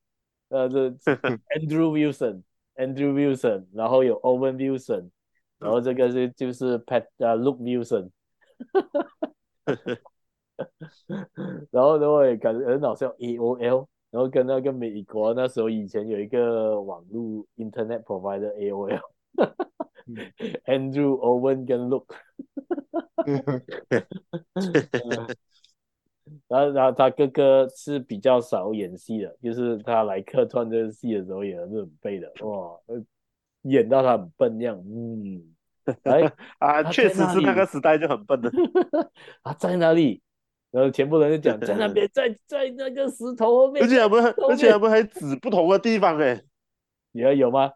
[0.49, 5.09] 呃，这 Andrew Wilson，Andrew Wilson，然后有 Owen Wilson，
[5.59, 8.11] 然后这个是就是 Pat 呃 Luke Wilson，
[11.71, 19.01] 然后然后也感觉很好笑，AOL，然后跟那个美国那时候以前有一个网络 Internet provider AOL。
[20.65, 22.13] Andrew Owen 跟 Luke，
[26.49, 32.77] 然后然后他哥哥是比较少演戏的，就是他来客串这个戏的时候演的是很背的，哇，
[33.61, 35.41] 演到他很笨样，嗯，
[36.03, 38.51] 哎啊，确实是那个时代就很笨的。
[39.43, 40.21] 啊在哪里？
[40.71, 46.41] 然后全部人就讲在那边，在在那个石头后面，而且他们而且他们还指不同的地方哎，
[47.11, 47.71] 你还有吗？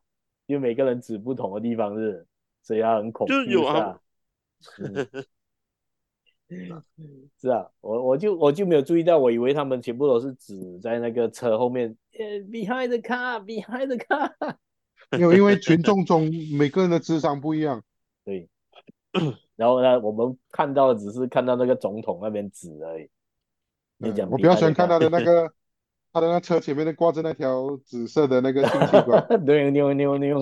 [0.47, 2.25] 因为每个人指不同的地方是，
[2.63, 3.33] 所以他很恐怖。
[3.33, 3.99] 就是有啊
[6.47, 14.31] 嗯，是啊，我我就我就没有注意到，我以为他们全部都是指在那个车后面，呃，behind the car，behind the car。
[15.09, 17.83] 没有，因为群众中每个人的智商不一样。
[18.23, 18.47] 对，
[19.55, 23.09] 然后呢，我们看到的只是看到那个总统那边指而已。
[23.97, 25.49] 你讲，我比较喜欢看他的那个，
[26.11, 29.25] 他的那车前面的挂着那条紫色的那个氢气管。
[29.45, 30.39] 对，牛牛牛。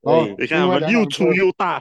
[0.00, 1.80] 哦对你看他们又粗又大。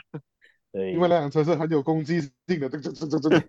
[0.72, 3.42] 对，因为那辆车是很有攻击性的，这这这这这。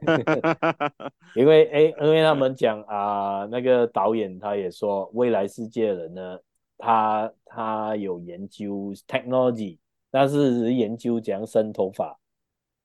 [1.35, 6.39] 因为哎，因为他们讲啊、呃，那个导演他也说，未来世界的人呢，
[6.79, 9.79] 他他有研究 technology，
[10.19, 12.19] 但是研究怎样生头发，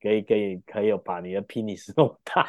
[0.01, 2.45] 可以可以可以把你的 penis 弄大，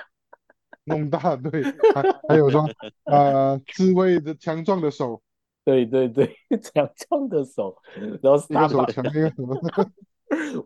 [0.83, 1.63] 弄大，对，
[1.95, 2.69] 还还有说
[3.05, 5.23] 呃，智慧的强壮的手，
[5.65, 7.77] 对对对，强壮的手，
[8.21, 9.89] 然后一个手强，一个手。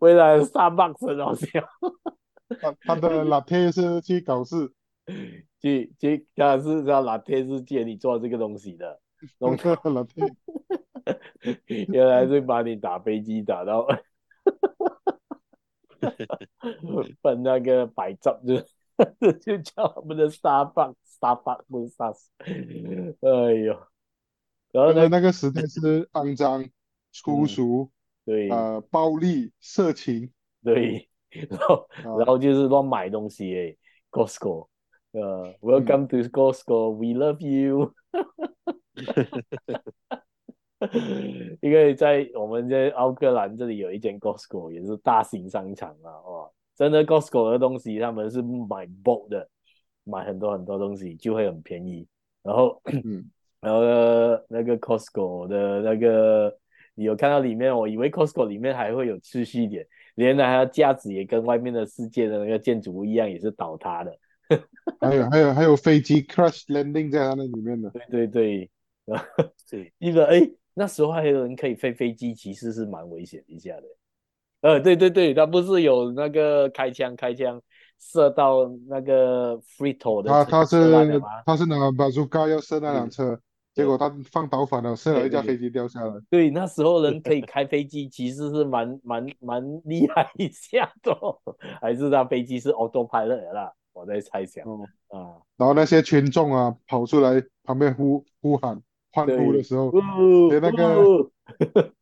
[0.00, 1.46] 未来 Starbucks 很好笑，
[2.62, 4.72] 他他的 latte 是去搞事，
[5.60, 8.98] 去 去，他是叫 latte 是借你做这个东西的，
[9.38, 10.14] 龙村老弟
[11.92, 13.86] 原来是把你打飞机打到
[17.22, 18.56] 本那个摆丈就
[19.40, 22.12] 就叫我们的沙发沙发不是沙
[23.20, 23.78] 哎呦
[24.72, 26.68] 然后呢那个时代是肮脏
[27.12, 27.90] 粗俗
[28.24, 30.30] 对啊暴力色情
[30.62, 33.78] 对然后然后就是乱买东西诶
[34.10, 34.68] gosco
[35.12, 37.94] 呃 welcome to gosco we love you
[41.60, 49.48] 因为在我们在奥克兰这里有一间 Costco 也是大型商场啊，哇，真的 Costco 的东西他们是买 bulk 的，
[50.04, 52.06] 买很多很多东西就会很便宜。
[52.42, 53.24] 然后，嗯，
[53.60, 53.80] 然后
[54.48, 56.56] 那个 Costco 的那个，
[56.94, 57.76] 你有看到里面？
[57.76, 64.16] 我以为 Costco 里面还会有秩序一点，连它的架子也跟外面的世界的那个建筑物一样，也是倒塌的。
[65.00, 67.90] 还有还有还有飞机 crash landing 在它那里面的。
[67.90, 68.70] 对对对，
[69.68, 73.82] 是一个哎，那时候还有人可以飞飞机，其实是蛮危险一下的。
[74.62, 77.60] 呃，对对对，他不是有那个开枪开枪。
[77.98, 83.40] 射到那个 Frito 的，他他是他是拿 Bazooka 要射那辆车，嗯，
[83.72, 86.12] 结果他放倒反了，射了一架飞机掉下来。
[86.28, 91.16] 对，那时候人可以 开飞机，其实是蛮蛮蛮厉害一下的，
[91.80, 94.62] 还是那飞机是 Autopilot 的啦，我在猜想。
[94.68, 94.82] 嗯、
[95.18, 98.78] 啊，然后那些群众啊跑出来旁边呼呼喊
[99.16, 99.90] 欢呼的时候，
[100.50, 101.30] 连那个。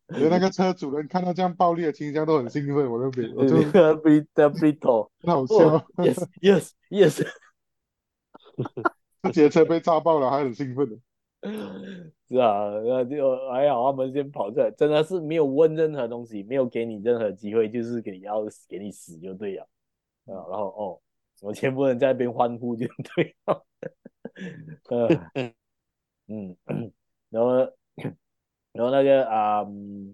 [0.07, 3.57] 连那个车主人看到这样暴力的倾向都很兴奋，我都比我就
[4.01, 5.55] 比的比头，那好笑。
[5.97, 7.27] Yes yes yes，
[9.21, 10.99] 自己的车被炸爆了还很兴奋。
[12.27, 19.63] 是啊，那就还好，他们先跑出来，真的是没有问任何东西，没有给你任何机会，就是给你要给你死就对了。
[20.25, 20.99] 啊，然后哦，
[21.41, 23.63] 我全部人在那边欢呼就对了。
[26.27, 26.55] 嗯，
[27.29, 27.71] 然后。
[28.77, 30.13] 然后那个啊、嗯，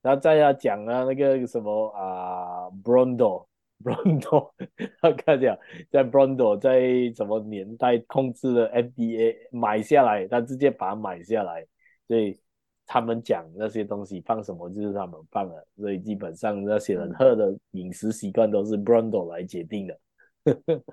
[0.00, 4.52] 然后再要讲啊，那个什么啊，Brondo，Brondo，
[5.02, 5.58] 他看讲
[5.90, 11.66] 在 Brondo 在什么年代控制了 FDA 买下来，他直接把它买下来，
[12.06, 12.40] 所以
[12.86, 19.98] 他们讲那些东西放什么就是他们放的，所以基本上那些人喝的饮食习惯都是 Brondo 来决定的。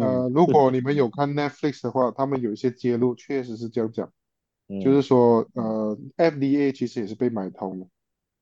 [0.00, 4.10] 呃，如果你们有看 Netflix 的话，他们有一些揭露，确实是这样讲。
[4.82, 7.86] 就是说，呃，FDA 其实也是被买通了，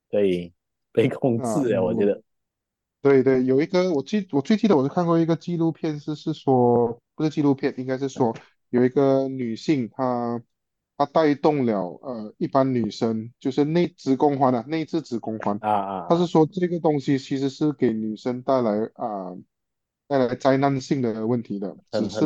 [0.08, 0.52] 对，
[0.92, 2.22] 被控制啊，我觉得。
[3.00, 8.32] 对对，有一个我记，我最记得我是看过一个纪录片，是是说，不是纪录片，应该是说
[8.70, 10.40] 有一个女性，她
[10.96, 19.38] 她带动了呃一般女生，就是内子宫环啊，内置子宫环啊啊，她是说这个东西其实是给女生带来啊、呃、
[20.06, 22.20] 带来灾难性的问题的，只是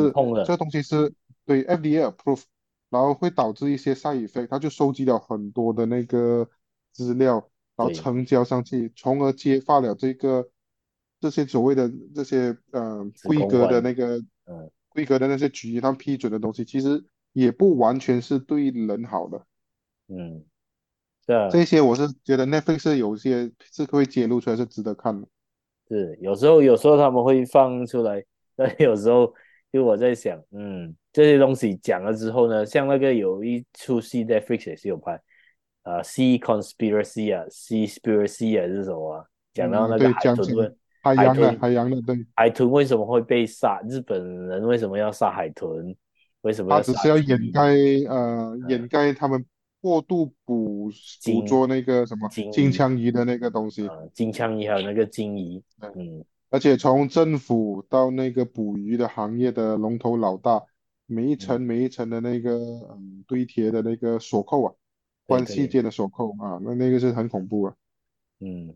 [0.45, 1.11] 这个东西是
[1.45, 2.43] 对 FDA approve。
[2.89, 6.49] 然后会导致一些 side effect，他就收集了很多的那个
[6.91, 10.49] 资料，然后成交上去，从而揭发了这个
[11.19, 19.45] 这些所谓的这些呃规格的那个呃规格的那些局，他们批准的东西，其实也不完全是对人好的。
[20.07, 20.45] 嗯，
[21.25, 25.27] 这这些我是觉得 Netflix 有些是会揭露出来是值得看的。
[25.89, 28.23] 是，有时候有时候他们会放出来，
[28.55, 29.33] 但有时候
[29.71, 30.95] 就我在想，嗯。
[31.13, 35.19] 这些东西讲了之后呢，像那个有一出戏 Netflix 也是有拍，
[35.81, 39.25] 啊，Sea Conspiracy 啊，Seaspiracy 啊，是什么啊？
[39.51, 43.81] 讲到那个海豚，海洋的海洋的对，海豚为什么会被杀？
[43.89, 45.95] 日本人为什么要杀海豚？
[46.41, 46.77] 为什么要？
[46.77, 47.73] 他只是要掩盖
[48.07, 49.43] 呃，掩盖他们
[49.81, 50.91] 过度捕
[51.23, 55.63] 捕捉那个什么金枪鱼的那个东西，金枪鱼还有那个金鱼，
[55.95, 60.63] 嗯，而且从政府到那个捕鱼的行业的龙头老大。
[61.09, 62.51] 每一层每一层的那个
[62.91, 64.73] 嗯堆叠的那个锁扣啊，
[65.25, 67.73] 关系间的锁扣啊，那那个是很恐怖啊。
[68.41, 68.75] 嗯，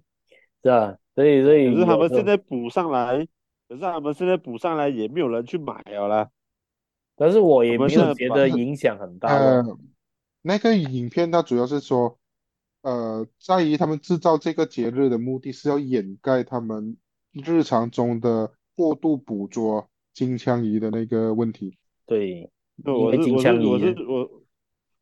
[0.63, 3.27] 是啊，所以所以可是他们现在补上来，
[3.67, 6.29] 可是他们现在补上来也没有人去买了啦。
[7.17, 9.27] 但是我也没有觉得影响很大。
[9.27, 9.77] 呃，
[10.41, 12.17] 那个影片它主要是说，
[12.81, 16.95] 呃，在于他们制造这个节日的目的是要掩盖他们
[17.31, 21.77] 日常中的过度捕捉金枪鱼的那个问题。
[22.05, 22.49] 对，
[22.83, 24.29] 我是我是我是我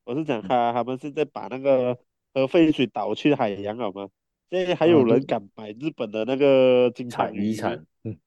[0.06, 1.98] 我是讲他他们是在把那个
[2.34, 4.10] 核废水倒去海洋好吗？
[4.50, 7.86] 现在还有人敢买日本的那个金枪鱼产？
[8.04, 8.18] 嗯，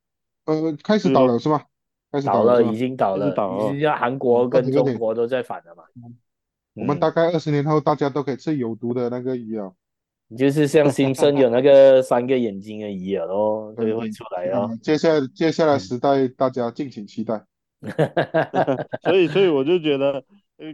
[0.45, 1.65] 呃，开始倒了是吗？
[2.13, 5.85] 开始倒了，已经倒了，已经像韩国跟中国都在反了嘛。
[6.75, 9.59] 我们大概二十年后，大家都可以吃有毒的那个鱼
[10.33, 10.37] 了。
[10.37, 14.71] 就是像 新生有那个三个眼睛的鱼了咯，都会出来哦。
[14.83, 17.45] 接下来接下来时代，大家敬请期待。
[19.03, 20.25] 所以， 所以我就觉得，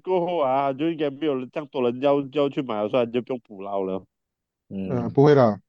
[0.02, 4.04] 过后啊，就应该没有人这样多人要要去买了，所以就不用捕捞了。
[4.68, 5.61] 嗯，呃、不会的，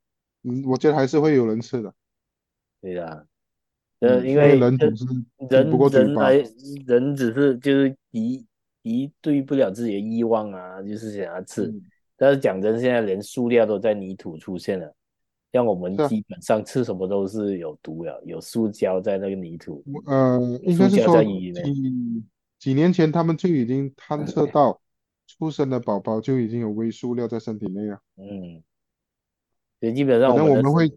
[0.44, 1.94] 嗯，我觉得还是会有人吃的。
[2.82, 3.24] 对呀，
[4.00, 5.06] 呃，因为人总是
[5.50, 6.44] 人人来
[6.86, 8.46] 人只是就是一
[8.82, 11.68] 一对不了自己的欲望啊，就是想要吃。
[11.68, 11.82] 嗯、
[12.20, 14.94] 但是讲真，现在连塑料都在泥土出现了。
[15.54, 19.84] 像我们基本上吃什么都是有毒的，有塑胶在那个泥土。
[20.06, 21.54] 呃，应该是说几
[22.60, 24.80] 几年前他们就已经探测到
[25.26, 28.00] 出生的宝宝就已经有微塑料在身体内了。
[28.18, 28.62] 嗯，
[29.80, 30.90] 所以基本上可能我们会，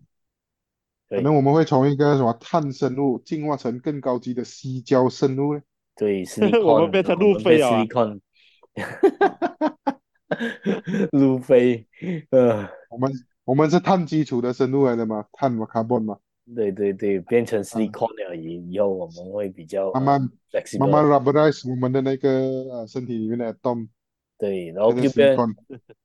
[1.09, 5.62] 对可能我们会从一个什么碳生物进化成更高级的矽胶生物呢？
[5.95, 6.25] 对，
[6.64, 7.87] 我们变成路飞啊！
[11.12, 11.87] 路飞，
[12.30, 13.12] 呃，我们
[13.45, 16.18] 我们是碳基础的生物来的嘛，碳嘛，carbon 嘛。
[16.55, 20.20] 对对对，变成 silicon 了以以后，我们会比较慢慢、
[20.53, 23.89] uh, 慢慢 rubberize 我们的那个呃身体里面的 atom。
[24.39, 25.37] 对，然后就变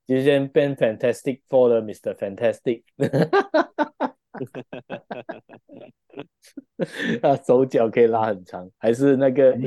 [0.06, 2.14] 就先变 fantastic four 的 Mr.
[2.16, 2.84] Fantastic。
[7.24, 9.58] 啊，手脚可以拉很长，还是那个？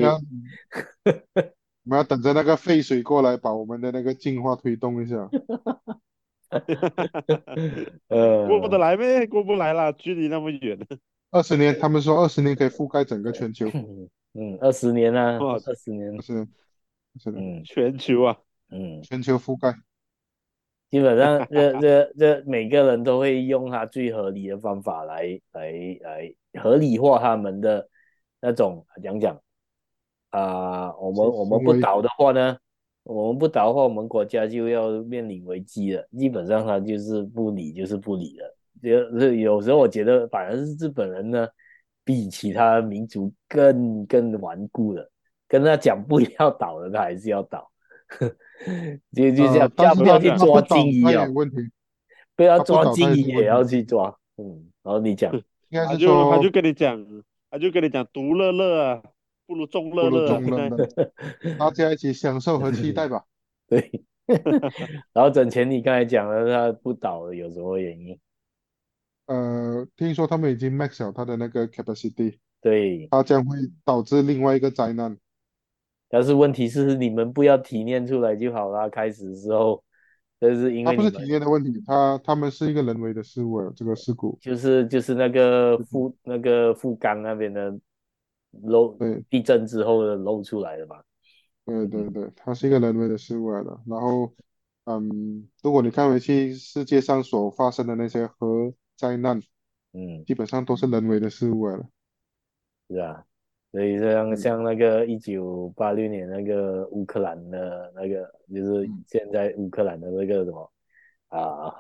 [1.85, 5.29] 我们要，等着那个废水过来，把我们的那个进化推动一下。
[8.09, 10.79] 呃，过不得来呗，过不来啦，距离那么远。
[11.31, 13.69] 二十年，他们说二十年可以覆盖整个全球。
[14.35, 16.47] 嗯，二十年啊，二十年是
[17.19, 18.37] 是的，嗯，全球啊，
[18.71, 19.75] 嗯，全球覆盖。
[20.91, 25.73] 基本上，这这 这每个人都会用他最合理的方法来来
[26.03, 27.89] 来合理化他们的
[28.41, 29.41] 那种讲讲
[30.31, 32.57] 啊，我们我们不倒的话呢，
[33.03, 36.07] 我们不倒的话，我们国家就要面临危机了。
[36.19, 38.57] 基本上他就是不理，就是不理了。
[38.83, 41.47] 有有时候我觉得反而是日本人呢，
[42.05, 45.11] 比其他民族更更顽固了，
[45.47, 47.71] 跟他讲不 要倒了，他还是要倒。
[49.15, 51.27] 就就这样，不要不要去抓金鱼啊！
[51.33, 51.57] 问题，
[52.35, 54.15] 不要抓金鱼也要去抓。
[54.37, 55.31] 嗯，然后你讲，
[55.71, 57.07] 他就他就跟你讲，
[57.51, 59.03] 他就跟你讲，独乐乐啊，
[59.51, 60.29] 不如众乐乐。
[61.59, 63.25] 大家一起享受和期待吧。
[63.67, 64.05] 对。
[65.13, 68.17] 然后整钱你刚才讲了，他不倒了，有什么原因？
[69.27, 72.39] 呃，听说他们已经 max 了他的那个 capacity。
[72.61, 73.09] 对。
[73.11, 75.19] 它将会导致另外一个灾难。
[76.09, 78.89] 但是问题是，你们不要提炼出来就好了。
[78.89, 79.83] 开始的时候，
[80.39, 87.77] 这是因为它不是提炼的问题，它他们是一个人为的事物，这个事故就是就是那个富那个富冈那边的
[88.63, 91.03] 漏，对，地震之后的漏出来的嘛。
[91.65, 93.81] 对对对，它是一个人为的事物来的。
[93.87, 94.33] 然后，
[94.85, 99.39] 嗯，如果你看回去世界上所发生的那些核灾难，
[99.93, 101.87] 嗯，基本上都是人为的事物来的。
[102.89, 103.25] 是啊。
[103.73, 110.73] 所以像像那个一九八六年那个乌克兰的那个，就是现在乌克兰的那个什么
[111.29, 111.73] 啊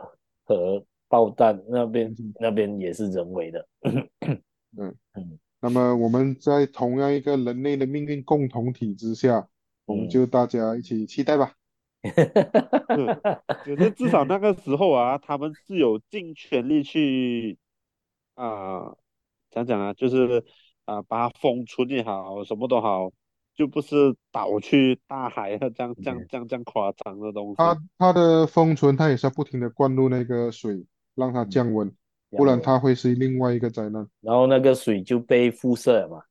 [0.44, 3.68] 核爆弹那边那边也是人为的。
[4.78, 5.38] 嗯嗯。
[5.60, 9.48] 那么我们在同样一个人类的命运共同体之下，
[9.84, 11.52] 我们就大家一起期待吧。
[12.02, 13.20] 嗯，
[13.64, 17.58] 可是至少那个时候啊，他们是有尽全力去
[18.34, 18.96] 啊，
[19.50, 20.44] 讲讲啊，就是。
[20.86, 23.12] 啊，把它封存也好，什么都好，
[23.54, 27.54] 就不是倒去大海这样这样这样这样这样夸张的东西。
[27.58, 30.84] 它它的封存，它也是要不停的灌入那个水，
[31.14, 31.94] 让它降温，
[32.30, 34.06] 不然它会是另外一个灾难。
[34.20, 36.22] 然后那个水就被辐射了嘛，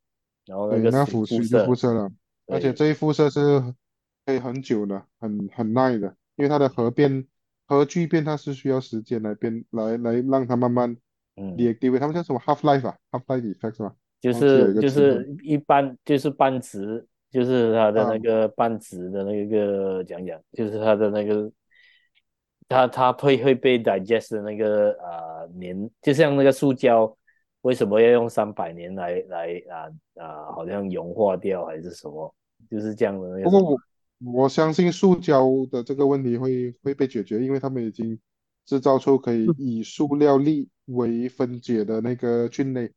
[0.45, 2.10] 然后那个那辐水就辐射了，
[2.47, 3.39] 而且这一辐射是
[4.26, 7.26] 可以很久的，很很耐的，因为它的核变
[7.68, 10.95] 核聚变，它是需要时间来变来来让它慢慢
[11.36, 11.56] 嗯。
[11.56, 13.95] deactivate，他们叫什么？half life 啊，half life effect 是吧？
[14.22, 21.50] 就是就是一般就是半值，就是它的那个半值的那个讲讲，就是它的那个，
[22.70, 27.13] 它它会会被 digest 的那个啊年，就像那个塑胶，
[27.61, 32.34] 为什么要用三百年来来啊啊，好像融化掉还是什么，
[32.70, 33.43] 就是这样的那个。
[33.43, 33.78] 不过我
[34.43, 38.17] 我相信塑胶的这个问题会会被解决，因为他们已经
[38.65, 42.91] 制造出可以以塑料粒为分解的那个菌类。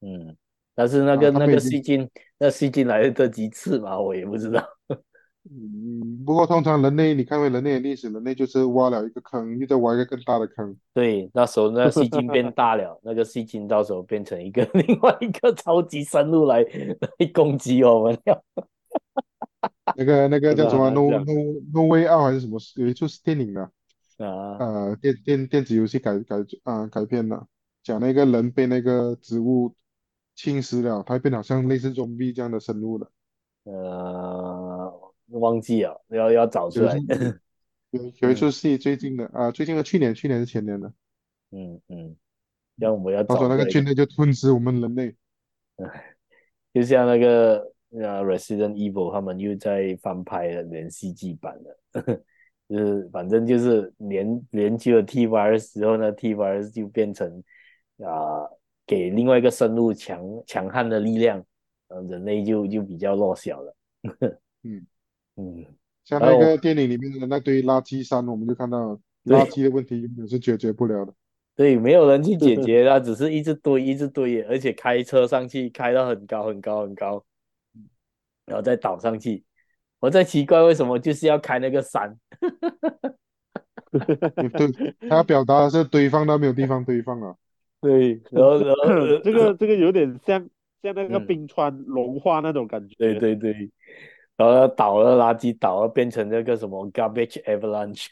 [0.00, 0.34] 嗯，
[0.74, 2.08] 但是那个、啊、那个细菌，
[2.38, 4.00] 那细菌来的几次嘛？
[4.00, 4.66] 我也不知道。
[5.48, 10.76] 嗯，不过通常人类，你看回人类的历史，人类就是挖了一个坑，又再挖一个更大的坑。
[10.92, 18.18] 对，那时候那细菌变大了， 那个细菌到时候变成一个 另外一个超级生物来来攻击我们。
[19.96, 21.24] 那个那个叫什么？No No
[21.72, 22.58] No Way Out 还是什么？
[22.76, 23.62] 有一出是电影的
[24.18, 27.46] 啊，呃，电电电子游戏改改啊改编的，
[27.82, 29.74] 讲那个人被那个植物。
[30.36, 33.10] 侵蚀了，它会变好像类似 zombie 这样的生物了。
[33.64, 34.69] 呃，
[35.38, 36.96] 忘记了，要要找出来。
[37.90, 40.92] 有有一出 戏最近的啊、呃，最近的去年，去年是前年的。
[41.50, 42.16] 嗯嗯，
[42.76, 43.34] 要我们要找。
[43.34, 45.14] 到时候那个菌类就吞噬我们人类。
[46.72, 47.58] 就像那个
[47.90, 52.02] 呃 Resident Evil，他们又在翻拍了连续剧版的，
[52.68, 57.42] 就是反正就是连连接了 T virus 之后呢，T virus 就变成
[57.98, 58.42] 啊。
[58.42, 61.40] 呃给另外一个生物强强悍的力量，
[61.86, 63.76] 呃，人类就就比较弱小了。
[64.64, 64.84] 嗯
[65.40, 65.64] 嗯，
[66.04, 71.14] 像那个电影里面的那堆垃圾山，我们就看到垃圾的问题永远是解决不了的。
[71.56, 77.24] 对，没有人去解决， 它只是一直堆，一直堆，而且开车上去，开到很高很高很高，
[78.46, 79.44] 然后再倒上去。
[79.98, 82.16] 我在奇怪为什么就是要开那个山。
[83.90, 87.36] 对，他要表达的是堆放到没有地方堆放了。
[87.80, 90.48] 对，然后然后这个这个有点像
[90.82, 92.94] 像那个冰川融化那种感觉。
[92.96, 93.70] 对对对。
[94.40, 98.06] 然后倒了垃圾，倒了变成那个什么 garbage avalanche，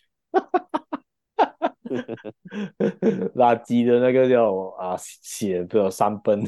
[3.35, 6.45] 垃圾的那个叫啊血的山崩，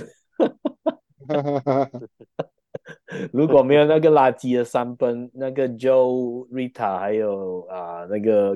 [3.32, 8.54] 如果没有那个垃圾的山崩，那个 Joe Rita 还有啊那个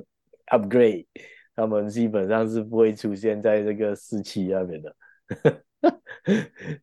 [0.49, 1.07] Upgrade，
[1.57, 4.95] 他们基本上是不会出现在这个四期那边的，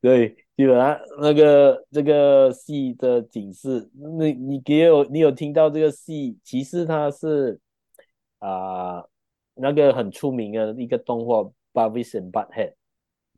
[0.01, 0.35] 对。
[0.35, 6.37] 基本上那个这个戏的警示，那你给有你有听到这个戏？
[6.43, 7.59] 其实它是
[8.39, 9.09] 啊、呃、
[9.55, 11.37] 那个很出名的一个动画
[11.73, 12.69] 《Beavis and Butt-Head》，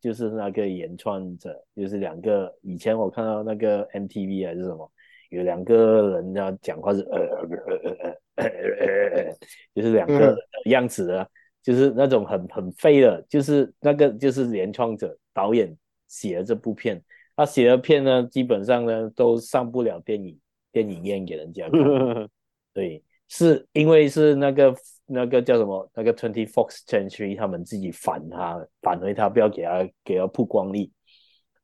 [0.02, 4.92] 就是那个原创者，就是两个以前我看到那个 MTV 还是什么，
[5.30, 7.90] 有两个人家讲话是呃呃呃
[8.36, 9.38] 呃呃呃，
[9.76, 11.30] 就是两个样子的，
[11.62, 15.76] 就是那种很很废的，就是那个就是原创者导演
[16.08, 17.00] 写的这部片。
[17.36, 20.40] 他写的片呢，基本上呢都上不了电影
[20.72, 21.80] 电影院给人家看。
[22.74, 24.76] 对，是因为是那个
[25.06, 30.90] 那个叫什么那个 Twenty Fox Century 他们自己反他反回他，不要给他给他曝光率。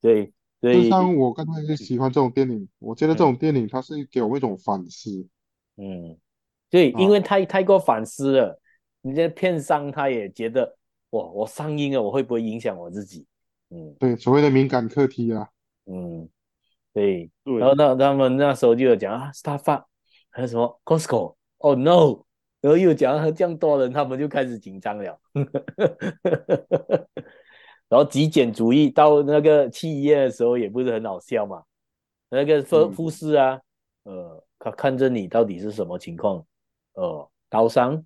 [0.01, 5.27] 对，所以像我刚才是喜欢这种电影，我觉得这种电影它是给我一种反思。
[5.77, 6.17] 嗯，
[6.69, 8.59] 对，因为太太过反思了，
[9.01, 10.77] 你这片商他也觉得，
[11.11, 13.25] 哇，我上映了，我会不会影响我自己？
[13.71, 15.49] 嗯，对，所谓的敏感课题啊。
[15.91, 16.29] 嗯，
[16.93, 19.85] 对，对，然后那他们那时候就有讲啊，Starbucks
[20.29, 22.23] 还有什么 Costco，哦、oh, no，
[22.61, 25.19] 然后又讲这样多人，他们就开始紧张了。
[27.89, 31.63] 然后极简主义到那个去医院的时候也不是很好笑嘛，
[32.29, 33.59] 那个护护士啊，
[34.03, 36.45] 嗯、呃，他看着你到底是什么情况，
[36.93, 38.05] 呃，刀伤，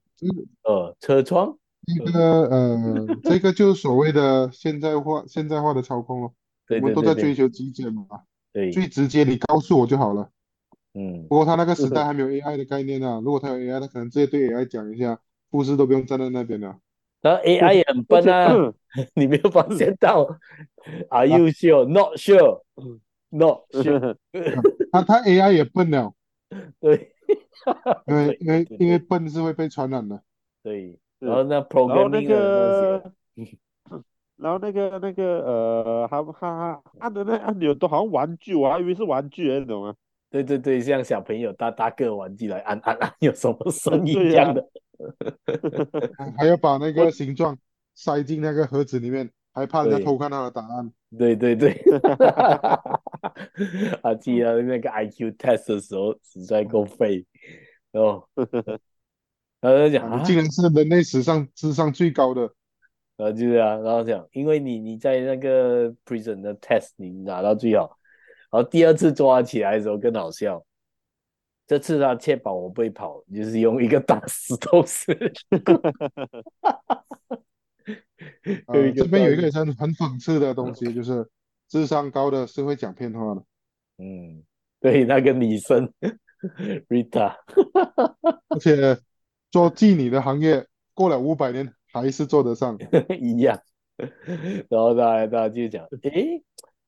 [0.61, 6.29] 呃，车窗，这个呃，这个就是所谓的现代化现代化的操控咯。
[6.29, 6.42] 对
[6.73, 8.05] 对对对，我们都在追求极简嘛，
[8.51, 10.29] 对，最直接，你告诉我就好了。
[10.93, 15.19] 嗯，不过他那个时代还没有 AI 的概念啊，如果他有 AI，他可能直接对 AI 讲一下，
[15.49, 16.77] 护士都不用站在那边了。
[17.21, 18.73] 然后 AI 也很笨啊，
[19.15, 20.37] 你没有发现到？
[21.09, 21.85] Are you sure?
[21.87, 22.61] Not sure.
[23.29, 24.17] Not sure.
[24.91, 26.13] 他他 AI 也笨了。
[26.79, 27.13] 对，
[28.05, 30.21] 因为因为因为笨是会被传染的。
[30.61, 33.03] 对，然后那 programming 的
[33.35, 33.57] 东西。
[34.43, 39.95] 然后那个那个呃，他他按的那按钮都好像玩具，我还以为是玩具，你懂吗？
[40.29, 44.61] 对对对，像小朋友大大个玩具来按按按， 有什么声音一样的？
[46.17, 47.57] 啊、还要把那个形状
[47.95, 50.91] 塞进那个盒子里面，还怕人家偷看他的答案。
[51.17, 51.71] 对对对，
[54.03, 57.25] 啊，记得那个 IQ test 的时候实在够废
[57.93, 58.27] 哦。
[59.61, 62.51] 然后讲、啊，你竟然是人类史上智商最高的。
[63.15, 67.97] 然后就是啊，然后讲，因为你你在那个 prison 的 test 你拿到最好，
[68.51, 70.65] 然后第二次抓起来的时候更好笑，
[71.67, 75.15] 这次他确保我不会跑，就是用一个大石头死。
[78.67, 81.29] 呃、这边有一个很很讽刺的东西，就是
[81.67, 83.43] 智商高的是会讲骗话的。
[83.97, 84.43] 嗯，
[84.79, 85.93] 对，那个女生
[86.89, 87.35] Rita，
[88.47, 88.97] 而且
[89.51, 91.71] 做妓女的行业过了五百年。
[91.93, 92.77] 还是做得上
[93.21, 93.57] 一样，
[94.69, 96.43] 然后他他就讲， 诶，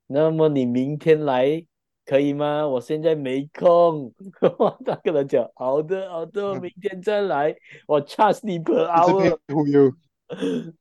[0.07, 1.63] 那么你明天来
[2.05, 2.67] 可以吗？
[2.67, 4.11] 我现在没空。
[4.83, 7.55] 他跟他讲，好的好的，我明天再来，
[7.87, 9.37] 我 charge 你 per hour。
[9.53, 9.91] 忽悠。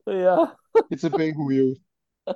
[0.04, 0.56] 对呀、啊，
[0.88, 1.66] 一直被忽悠。
[2.24, 2.34] 啊，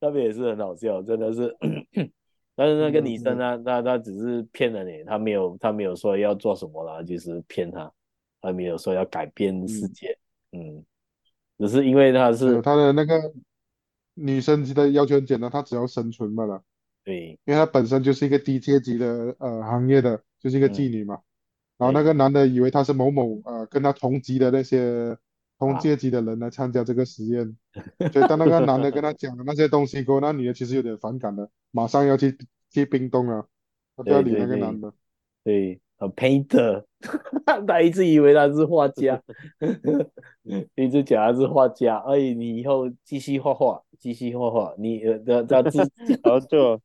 [0.00, 1.56] 那边也是很好笑，真的是。
[2.54, 7.90] 但是那个女生呢，她她只是骗了你，她没有她没有说要做什么啦，就是骗她。
[8.42, 10.18] 他没有说要改变世界，
[10.50, 10.84] 嗯，嗯，
[11.60, 13.32] 只是因为他是他的那个
[14.14, 16.62] 女生的要求很简单，她只要生存罢了。
[17.04, 21.14] 对，因为她本身就是一个低阶级的呃行业的，就是一个妓女嘛。
[21.14, 21.22] 嗯、
[21.78, 25.16] 然后那个男的以为他是某某呃跟他同级的那些
[25.58, 27.56] 同阶级的人来参加这个实验，
[27.98, 32.36] 啊、所以当那个男的跟他讲的那些东西过后，那女的其实有点反感的，马上要去
[32.70, 33.46] 去冰冻了，
[33.96, 34.92] 他不要理那个男的。
[35.44, 35.80] 对。
[36.10, 36.84] Painter，
[37.66, 39.20] 他一直以为他是画家，
[40.74, 41.98] 一直讲他是画家。
[42.06, 44.74] 哎，你以后继续画画，继续画画。
[44.78, 45.78] 你呃，他他自，
[46.22, 46.80] 然后就，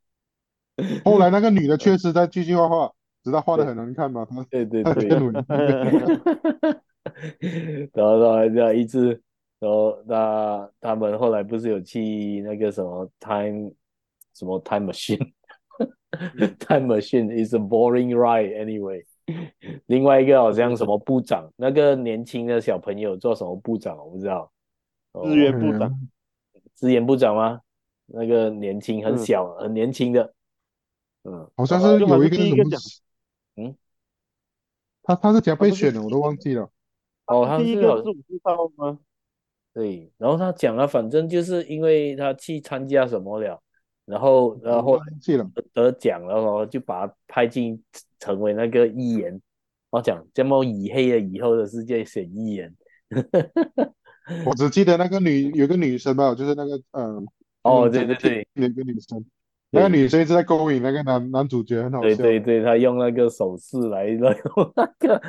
[1.05, 2.91] 后来那个女的确实在继续画画，
[3.23, 5.07] 知道画的很难看嘛，他对对对，
[7.93, 9.21] 然后然后这样一直，
[9.59, 13.71] 然后那他们后来不是有去那个什么 time
[14.33, 14.91] 什么 time
[16.11, 19.05] machine，time machine is a boring ride anyway。
[19.87, 24.51] 另外一个好像什么部长，那个年轻的小朋友做什么部长我不知道，
[25.23, 26.09] 资源部长，
[26.73, 27.61] 资源部长吗？
[28.05, 30.33] 那个年轻很小、嗯、很年轻的，
[31.23, 32.65] 嗯，好像是有一个什么，
[33.57, 33.75] 嗯，
[35.03, 36.69] 他他是怎样被选的，我都忘记了。
[37.25, 38.97] 哦，他是有这种知道吗？
[39.73, 43.61] 对，然后他讲了，反正就是因为他去参加什么了，
[44.07, 44.99] 然后然后
[45.73, 47.79] 得奖了，然后就把他派进
[48.19, 49.39] 成为那个议员。
[49.91, 52.75] 我讲这么以黑了以后的世界选议员，
[54.45, 57.23] 我只记得那个女有个女生吧，就是那个嗯。
[57.63, 59.25] 哦，对对对，那个女生，
[59.71, 62.07] 那个女生一直在勾引那个男男主角，很好笑。
[62.07, 65.21] 对对对，他用那个手势来来用那个，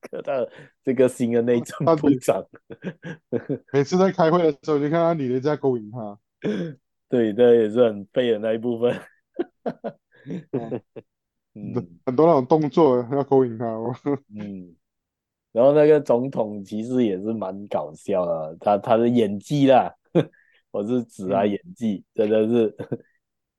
[0.00, 0.34] 可到
[0.84, 2.46] 这个新的内政部长，
[3.72, 6.16] 每次在开会的时候，就看到女的在勾引他。
[7.14, 9.00] 对，这也是很背的那一部分。
[11.54, 11.72] 嗯，
[12.04, 13.94] 很多那种动作要勾引他哦。
[14.36, 14.74] 嗯，
[15.52, 19.94] 然后那个总统其实也是蛮搞笑的，他他的演技啦。
[20.72, 22.76] 我是指他演技，嗯、真的是，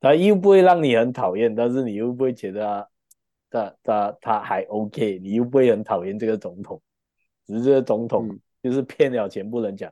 [0.00, 2.90] 他又不会让你很讨厌，但是你又不会觉得他
[3.48, 6.78] 他他他还 OK，你又不会很讨厌这个总统，
[7.46, 9.90] 只是这个总统就是骗了钱不能讲，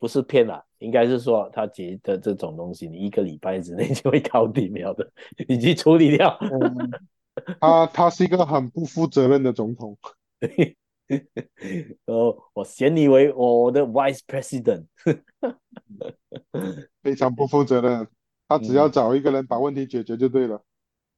[0.00, 5.10] 不是骗了，应该是说他觉得这种东西你一个礼拜之内 就会搞定了的，
[5.48, 6.36] 你去处理掉。
[6.40, 6.90] 嗯、
[7.60, 9.96] 他他是一个很不负责任的总统。
[11.08, 14.86] 然后我选你为我的 Vice President，
[17.02, 18.06] 非常不负责任。
[18.48, 20.62] 他只要找一个人把问题解决就对了。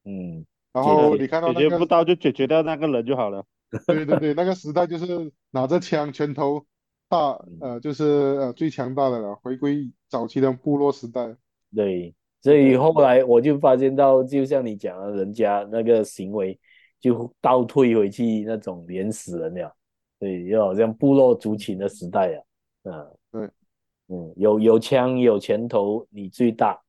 [0.05, 3.45] 嗯，然后你看到、那个、解决不到就解决掉那个人就好了。
[3.87, 6.65] 对对对，那个时代就是拿着枪拳头
[7.13, 8.05] 大，呃，就是
[8.41, 11.37] 呃最强大的了，回归早期的部落时代。
[11.77, 16.59] 对，所以后来我就发现到，就像你讲的，人家那个行为
[16.99, 19.77] 就倒退回去那种原始人了。
[20.19, 22.41] 对，就好像部落族群的时代呀，
[22.85, 23.47] 啊，嗯，
[24.09, 26.81] 对，嗯，有有枪有拳头，你最大。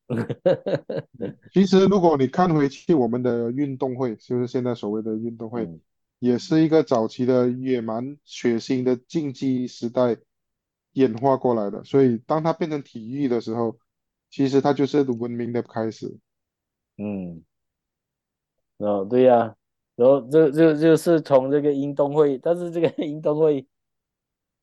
[1.52, 5.80] 其实，如果你看回去，我们的运动会，就是现在所谓的运动会，嗯、
[6.24, 10.16] 也是一个早期的野蛮血腥的竞技时代
[10.94, 11.84] 演化过来的。
[11.84, 13.76] 所以，当它变成体育的时候，
[14.30, 16.16] 其实它就是文明的开始。
[16.96, 17.44] 嗯，
[18.78, 19.54] 哦，对呀、
[19.96, 23.66] 然后这这就是从这个运动会，但是这个运动会，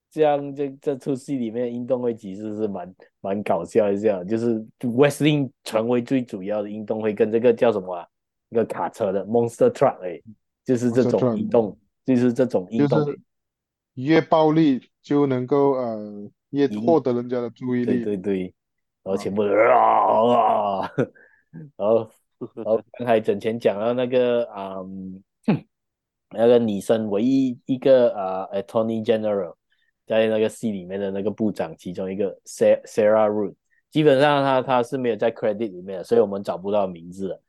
[0.10, 8.08] 这样这这出戏里面运动会其实是蛮蛮搞笑一下，就是 Wrestling 成为最主要的运动会，跟这个叫什么啊？
[8.50, 10.20] 一个卡车的 Monster Truck 哎，
[10.66, 13.00] 就是这种移动，就是这种移动，
[13.96, 18.54] 越暴力就能够呃越获得人家的注意力，对对对，
[19.04, 20.92] 然后全部啊啊，
[21.78, 22.10] 然后。
[22.56, 25.22] 然后刚才整前讲到那个嗯，
[26.32, 29.54] 那个女生唯一一个啊、呃、Attorney General
[30.08, 33.54] 在那个戏里面的那个部长，其中一个 Sarah Sarah Root，
[33.92, 37.40] 基本上他他是没有在 credit 里面的，所以我们找不到名字了。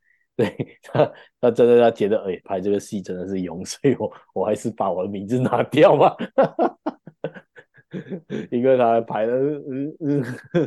[0.42, 6.16] 对 他，他真的他觉得哎，拍这个戏真的是勇， 所以我我还是把我的名字拿掉吧。
[8.50, 10.24] 因为他拍的嗯嗯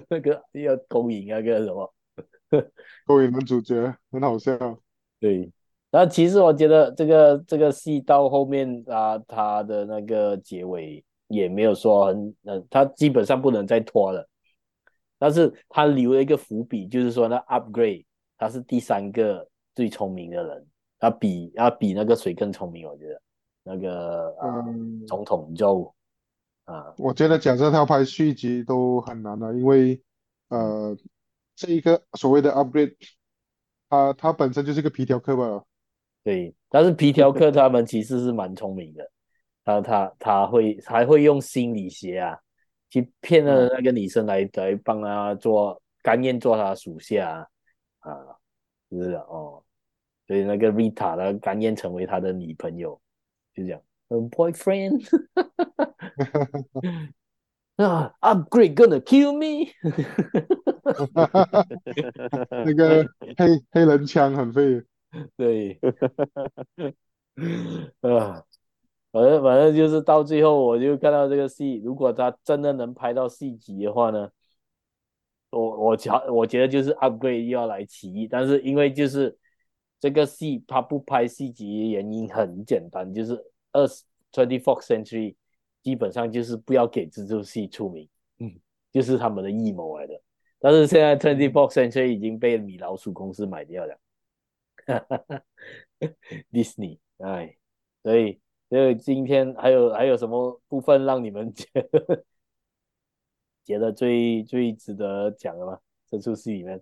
[0.08, 1.94] 那个要勾引那个什么。
[3.06, 4.58] 勾引男主角很好笑，
[5.20, 5.52] 对。
[5.92, 14.26] 那其实我觉得这个这个戏到后面啊，他的那个结尾也没有说很，嗯，他基本上不能再拖了。
[15.18, 18.06] 但是他留了一个伏笔，就是说那 Upgrade
[18.38, 20.68] 他是第三个最聪明的人，
[20.98, 22.88] 他比他比那个谁更聪明？
[22.88, 23.22] 我觉得
[23.64, 25.94] 那个、啊、嗯总统 Joe
[26.64, 30.02] 啊，我觉得假设他要拍续集都很难了，因为
[30.48, 30.98] 呃。
[31.58, 32.94] 这一个所谓的 upgrade，
[33.88, 35.64] 他他本身就是个皮条客吧？
[36.22, 39.10] 对，但是皮条客他们其实是蛮聪明的，
[39.64, 42.38] 他他他会还会用心理学啊，
[42.90, 47.48] 去骗了那个女生来、嗯、来帮他做，甘愿做他属下啊，
[49.04, 49.64] 是的哦，
[50.28, 53.00] 所以那个 Rita 他甘愿成为他的女朋友，
[53.54, 55.08] 就这样，嗯，boyfriend。
[57.78, 59.70] 啊、uh,，upgrade gonna kill me，
[62.64, 63.06] 那个
[63.38, 64.82] 黑黑人枪很废，
[65.36, 65.78] 对，
[68.00, 68.46] 啊，
[69.12, 74.30] 反正反正就是到最后，我就看到这个戏，如果他真的能拍到续集的话呢，
[75.50, 79.38] 我我觉我觉得就是 upgrade 又要来起义，但是因为就是
[80.00, 83.42] 这个戏他不拍续集的原因很简单，就是
[83.72, 85.36] 二十 twenty fourth century
[85.82, 88.60] 基本上就是不要给蜘蛛戏出名，嗯，
[88.92, 90.22] 就是他们的阴谋来的。
[90.60, 93.98] 但是现在 twenty fourth century 已经被米老鼠公司买掉了，
[94.88, 95.42] 哈哈哈
[96.52, 97.56] ，Disney，哎，
[98.04, 98.40] 所以
[98.70, 102.24] 所以今天还有还有什么部分让你们觉得
[103.66, 105.80] 觉得最最值得讲的吗？
[106.08, 106.82] 这出戏里面？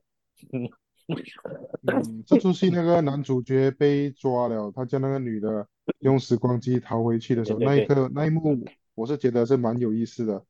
[1.07, 5.67] 嗯，这出戏那个男主角被抓了，他叫那个女的
[5.99, 8.63] 用时光机逃回去的时候，那一刻那一幕，
[8.95, 10.45] 我是觉得是蛮有意思的。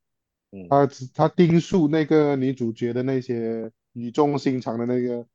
[0.51, 5.25] 嗯，他他叮嘱那个女主角的那些语重心长的那个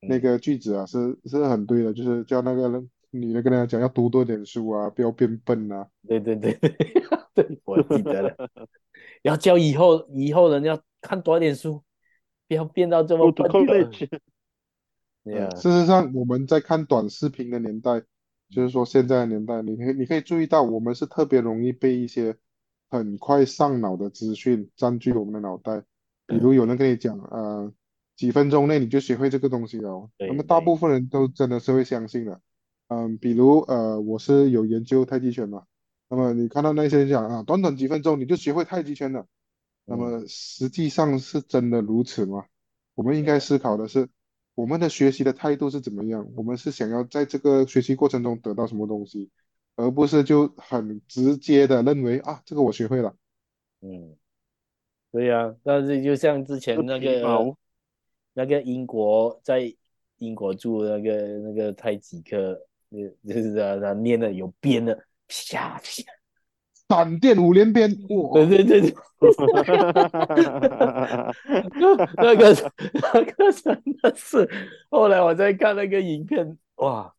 [0.00, 5.88] 那个句子啊，是是很对的，就是叫那个女的跟他讲要读多点书啊，不要变笨啊。
[6.06, 6.70] 对对对对，
[7.34, 8.36] 对，我记得了，
[9.22, 11.82] 要教以后以后人要看多点书，
[12.46, 13.48] 不要变到这么笨。
[15.56, 18.02] 事实上，我们在看短视频的年代，
[18.50, 22.36] 就是说现在的年代，你可以你可以注意到，我们是特别容易被一些
[22.88, 25.82] 很快上脑的资讯占据我们的脑袋。
[26.26, 27.72] 比如有人跟你讲，呃，
[28.16, 32.40] 几分钟内你就学会这个东西了，那么大部分人都真的是会相信的。
[32.88, 35.64] 嗯，比如呃，我是有研究太极拳嘛，
[36.08, 39.26] 那么你看到那些人讲啊，短短几分钟你就学会太极拳了，
[39.84, 42.44] 那么实际上是真的如此吗？
[42.94, 44.08] 我们应该思考的是。
[44.54, 46.32] 我们的学习的态度是怎么样？
[46.34, 49.30] 我们是想要在这个学习过程中得到什么东西，
[49.76, 53.14] 而不是就很直接的认为啊，这个我学会了。
[53.82, 54.16] 嗯，
[55.12, 57.54] 对呀、啊，但是就像之前那个
[58.34, 59.72] 那个英国在
[60.16, 62.60] 英国住那个那个太极课，
[62.90, 64.94] 就是他他念的有边的，
[65.26, 65.82] 啪啪。
[66.88, 67.94] 闪电五连鞭，
[68.32, 68.94] 对对对对，
[72.16, 72.54] 那个
[72.94, 74.48] 那个真的是，
[74.88, 77.12] 后来我在看那个影片，哇，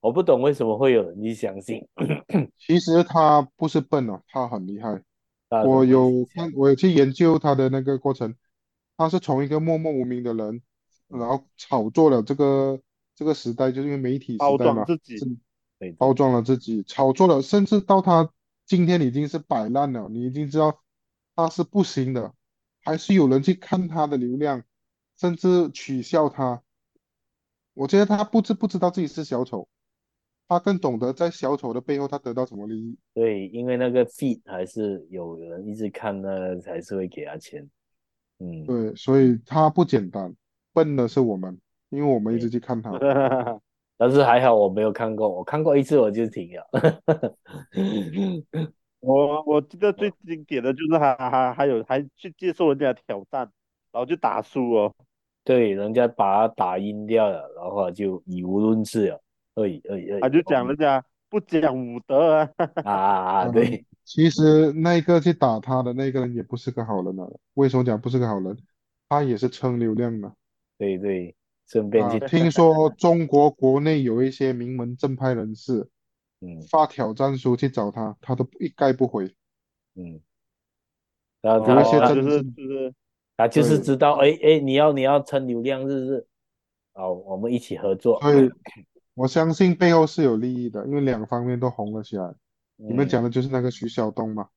[0.00, 1.86] 我不懂为什么会有人去相信。
[2.58, 5.00] 其实他不是笨哦，他很厉害。
[5.64, 8.34] 我有看，我有去研究他的那个过程，
[8.96, 10.60] 他是从一个默默无名的人，
[11.06, 12.80] 然后炒作了这个
[13.14, 15.16] 这个时代，就是因为媒体时代嘛，包装自己，
[15.98, 18.30] 包装了自己，炒作了，甚至到他。
[18.66, 20.80] 今天已经是摆烂了，你已经知道
[21.36, 22.32] 他是不行的，
[22.82, 24.64] 还是有人去看他的流量，
[25.18, 26.62] 甚至取笑他。
[27.74, 29.68] 我觉得他不知不知道自己是小丑，
[30.48, 32.96] 他更懂得在小丑的背后他得到什么利益。
[33.12, 37.68] 对，因为那个 feed 还是有人一直看呢，才是会给他钱。
[38.38, 40.34] 嗯，对，所以他不简单，
[40.72, 41.60] 笨的是我们，
[41.90, 42.98] 因为我们一直去看他。
[43.96, 46.68] 但是还好我没有看过，我看过一次我就停了。
[48.98, 53.48] 我我记得最经典的就是还还还有还去接受人家挑战，
[53.92, 54.92] 然后就打输哦。
[55.44, 59.20] 对，人家把他打晕掉了，然后就语无伦次了。
[59.54, 62.50] 哎哎哎，他就讲人家不讲武德啊。
[62.84, 67.28] 啊对，其实那个去打他的那个人也不是个好人啊。
[67.54, 68.56] 为什么讲不是个好人？
[69.08, 70.32] 他也是蹭流量的。
[70.78, 71.36] 对对。
[71.66, 75.88] 顺便去、啊、听说中国国内有一些名门正派人士，
[76.40, 79.34] 嗯，发挑战书去找他，他都一概不回，
[79.94, 80.20] 嗯，
[81.40, 82.94] 然后有一些就是就是
[83.36, 86.26] 他就是知道，哎哎，你要你要蹭流量，是不是？
[86.92, 88.20] 好，我们一起合作。
[88.20, 88.50] 所以
[89.14, 92.24] 我相信背后是有利益的，因为两方面都红了起来。
[92.78, 94.48] 嗯、你们讲的就是那个徐晓东嘛？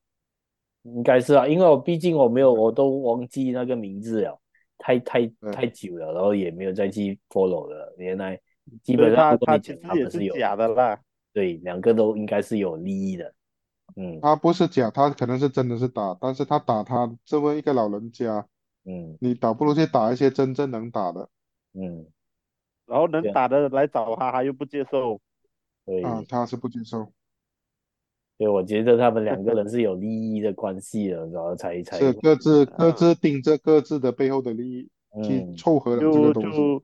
[0.82, 4.40] 应该是啊，因为我毕竟我没有，我都忘记那个名字了。
[4.78, 7.94] 太太太久了，然后也没有再去 follow 了。
[7.98, 8.40] 原来
[8.82, 10.98] 基本上他其实也是假的啦。
[11.32, 13.34] 对，两个都应该是有利益的。
[13.96, 18.46] 嗯，他不是假，他可能是真的是打，但是他打他这么一个老人家，
[18.84, 21.28] 嗯，你倒不如去打一些真正能打的。
[21.74, 22.06] 嗯，
[22.86, 25.20] 然后能打的来找他，他又不接受。
[25.84, 27.12] 对，啊，他是不接受。
[28.38, 34.88] 对，我觉得他们两个人是有利益的关系的，然后才才是各自各自盯着各自的背后的利益
[35.24, 36.78] 去凑合了这个东西，就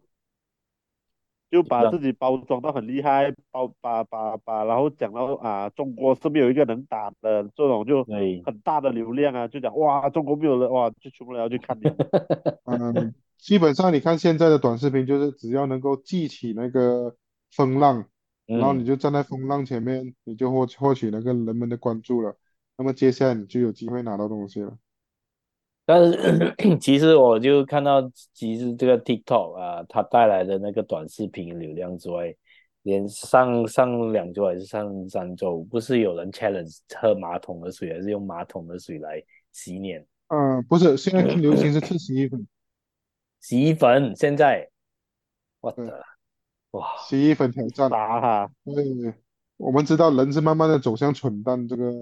[1.52, 11.88] 就，就把自己包装到很厉害，包把把把，然后讲到啊，中国是没有一个能打的这种，就很大的流量啊，就讲哇，中国没有人哇，就全部人要去看你。
[12.66, 17.14] 嗯，基本上你看现在的短视频，就是只要能够激起那个
[17.52, 18.07] 风浪。
[18.47, 22.36] 然后你就站在风浪前面，嗯、你就获获取那个人们的关注了。
[22.76, 24.76] 那么接下来你就有机会拿到东西了。
[25.86, 32.34] 但是 其实我就看到，其实这个 TikTok 啊，它带来的那个短视频流量之外，
[32.82, 39.22] 连上上两周还是上三周，不是有人 challenge 喝马桶的水，还是用马桶的水来
[39.53, 40.01] 洗脸？
[40.28, 42.47] 嗯、呃，不是，现在流行是吃洗衣粉。
[43.40, 44.68] 洗衣粉现在，
[45.61, 46.03] 我的。
[46.74, 49.14] 哇，洗衣粉挑战，打哈，对，
[49.56, 51.92] 我们知道人是慢慢的走向蠢蛋这个，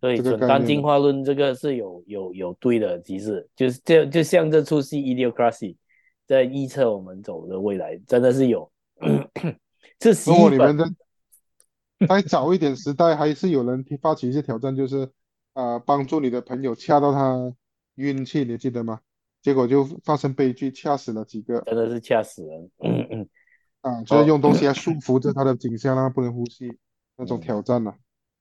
[0.00, 5.74] 对，这个蠢蛋进化论这个是有有有对的，其实就是就就像这出戏《Idiocracy》
[6.26, 8.70] 在预测我们走的未来，真的是有。
[9.98, 10.78] 这洗衣粉。
[12.08, 15.02] 再早一点时代，还是有人发起一些挑战，就是
[15.52, 17.54] 啊、呃，帮助你的朋友掐到他
[17.94, 18.98] 运气，你记得吗？
[19.40, 22.70] 结果就发生悲剧，掐死了几个，真的是掐死人。
[23.82, 26.78] 啊，就是用东西来束缚着他的颈项，让他不能呼吸，
[27.16, 27.94] 那种挑战了。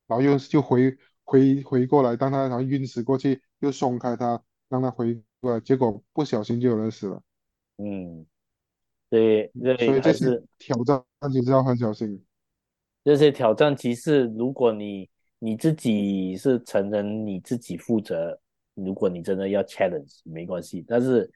[0.08, 7.22] 然后又就回回回过来，当他然后晕死过去，又松开他，让他回过来，结果不小心就有人死了。
[7.78, 8.26] 嗯，
[9.10, 12.24] 对，所以这些挑战其实要很小心。
[13.04, 18.40] 这些挑战，其实如果你你自己是成人，你自己负责。
[18.74, 20.84] 如果你真的要 challenge，没关系。
[20.88, 21.30] 但是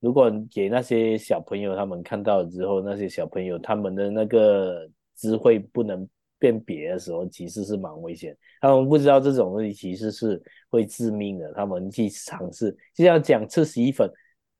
[0.00, 8.36] 如果给那些小朋友他们看到之后，那些小朋友他们的那个智慧不能辨别的时候，其实是蛮危险。
[8.60, 10.40] 他们不知道这种东西其实是
[10.70, 11.52] 会致命的。
[11.52, 14.10] 他们去尝试，就像讲吃洗衣粉，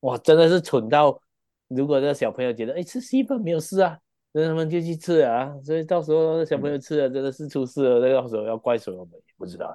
[0.00, 1.20] 哇，真的是蠢到，
[1.68, 3.98] 如果这小朋友觉得，哎，吃洗衣粉没有事啊。
[4.30, 9.74] 那他们就去吃啊，所以到时候小朋友吃了真的是出事了，那、嗯、到时候要怪谁我们也不知道。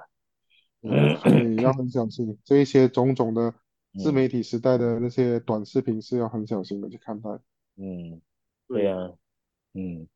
[0.82, 3.52] 嗯，要很小心，这一些种种的
[3.98, 7.30] 自媒体时代的那些短视频是要很小心的去看待。
[7.76, 8.20] 嗯，
[8.68, 9.10] 对啊，
[9.74, 10.06] 嗯，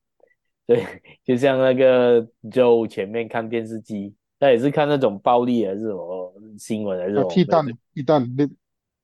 [0.67, 0.85] 对，
[1.25, 7.29] 就像那个 Joe 前面看电视机，他也是看那种暴力还是什么新闻还是什么？
[7.29, 8.51] 踢蛋，踢蛋，连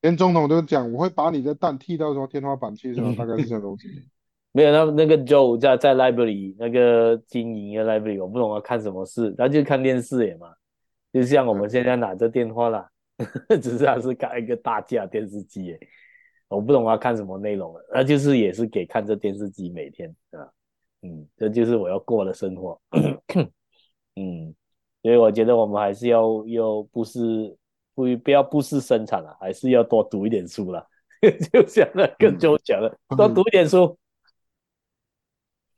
[0.02, 3.14] 连总统都讲，我会把你的蛋踢到什么天花板去，是吧？
[3.16, 3.88] 大概是这种东西。
[4.56, 10.54] 没有，那那个 Joe 在在 library 那个经营的 library，我不懂他看什么事，他就看电视也嘛，
[11.12, 12.93] 就像我们现在拿着电话啦，嗯、
[13.62, 15.88] 只是他是看一个大架电视机诶，
[16.48, 20.50] 我不懂他看什么内容了，那就是也是给看这电视机每天啊，
[21.02, 22.80] 嗯，这就是我要过的生活，
[24.16, 24.54] 嗯，
[25.02, 27.56] 所以我觉得我们还是要要不是
[27.94, 30.86] 不不要不是生产了，还是要多读一点书了，
[31.52, 33.96] 就像那个 Joe 讲的，嗯、多读一点书。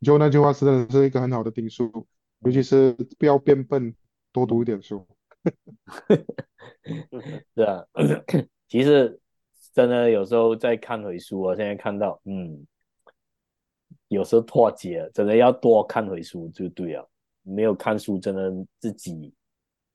[0.03, 2.07] 就那句话，真的是一个很好的定数，
[2.41, 3.95] 尤其是不要变笨，
[4.31, 5.07] 多读一点书。
[7.55, 7.85] 是啊，
[8.69, 9.19] 其实
[9.73, 12.67] 真的有时候在看回书，我现在看到，嗯，
[14.09, 17.09] 有时候脱节了，真的要多看回书就对了。
[17.43, 19.33] 没有看书，真的自己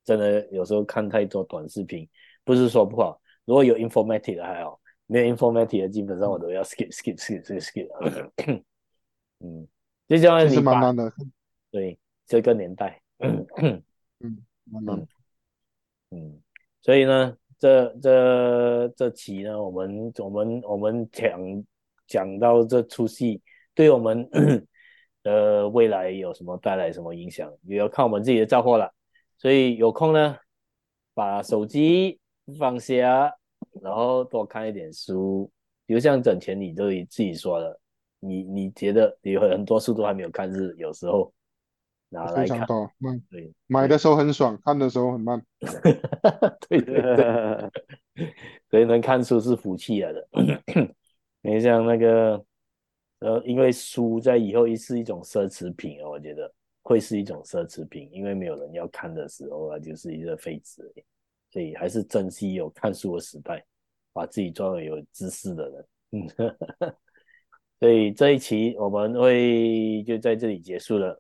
[0.04, 2.08] 真的有时候看太多短视频，
[2.44, 3.22] 不是说不好。
[3.46, 8.64] 如果有 informative 的还好，没有 informative 的，基本上我都要 skip skip skip skip skip。
[9.40, 9.68] 嗯。
[10.08, 11.10] 就这样，其实蛮难的。
[11.72, 13.48] 对，这个年代，嗯
[14.20, 15.08] 嗯，蛮难。
[16.10, 16.42] 嗯，
[16.82, 21.40] 所以呢，这这这期呢，我们我们我们讲
[22.08, 23.42] 讲到这出戏，
[23.74, 24.28] 对我们
[25.24, 28.92] 的未来有什么带来什么影响，也要看我们自己的造化了。
[29.38, 30.38] 所以有空呢，
[31.14, 32.20] 把手机
[32.60, 33.34] 放下，
[33.82, 35.52] 然后多看一点书。
[35.86, 37.80] 比如像整前你都自己说的。
[38.24, 41.34] 你你觉得有很多书都还没有看，是有时候
[42.14, 42.68] 拿来看，
[43.30, 45.42] 对，买的时候很爽，看的时候很慢。
[46.68, 47.72] 对对对，
[48.70, 50.28] 所以能看书是福气来的。
[51.42, 52.44] 你像那个
[53.20, 56.54] 呃，因为书在以后也是一种奢侈品哦，我觉得
[56.84, 60.84] 会是一种奢侈品，因为没有人要看的时候，啊就是一个废纸。
[61.50, 63.64] 所以还是珍惜有看书的时代，
[64.12, 65.88] 把自己作为有知识的人。
[66.12, 66.28] 嗯。
[67.80, 71.18] 所以这一期我们会就在这里结束了。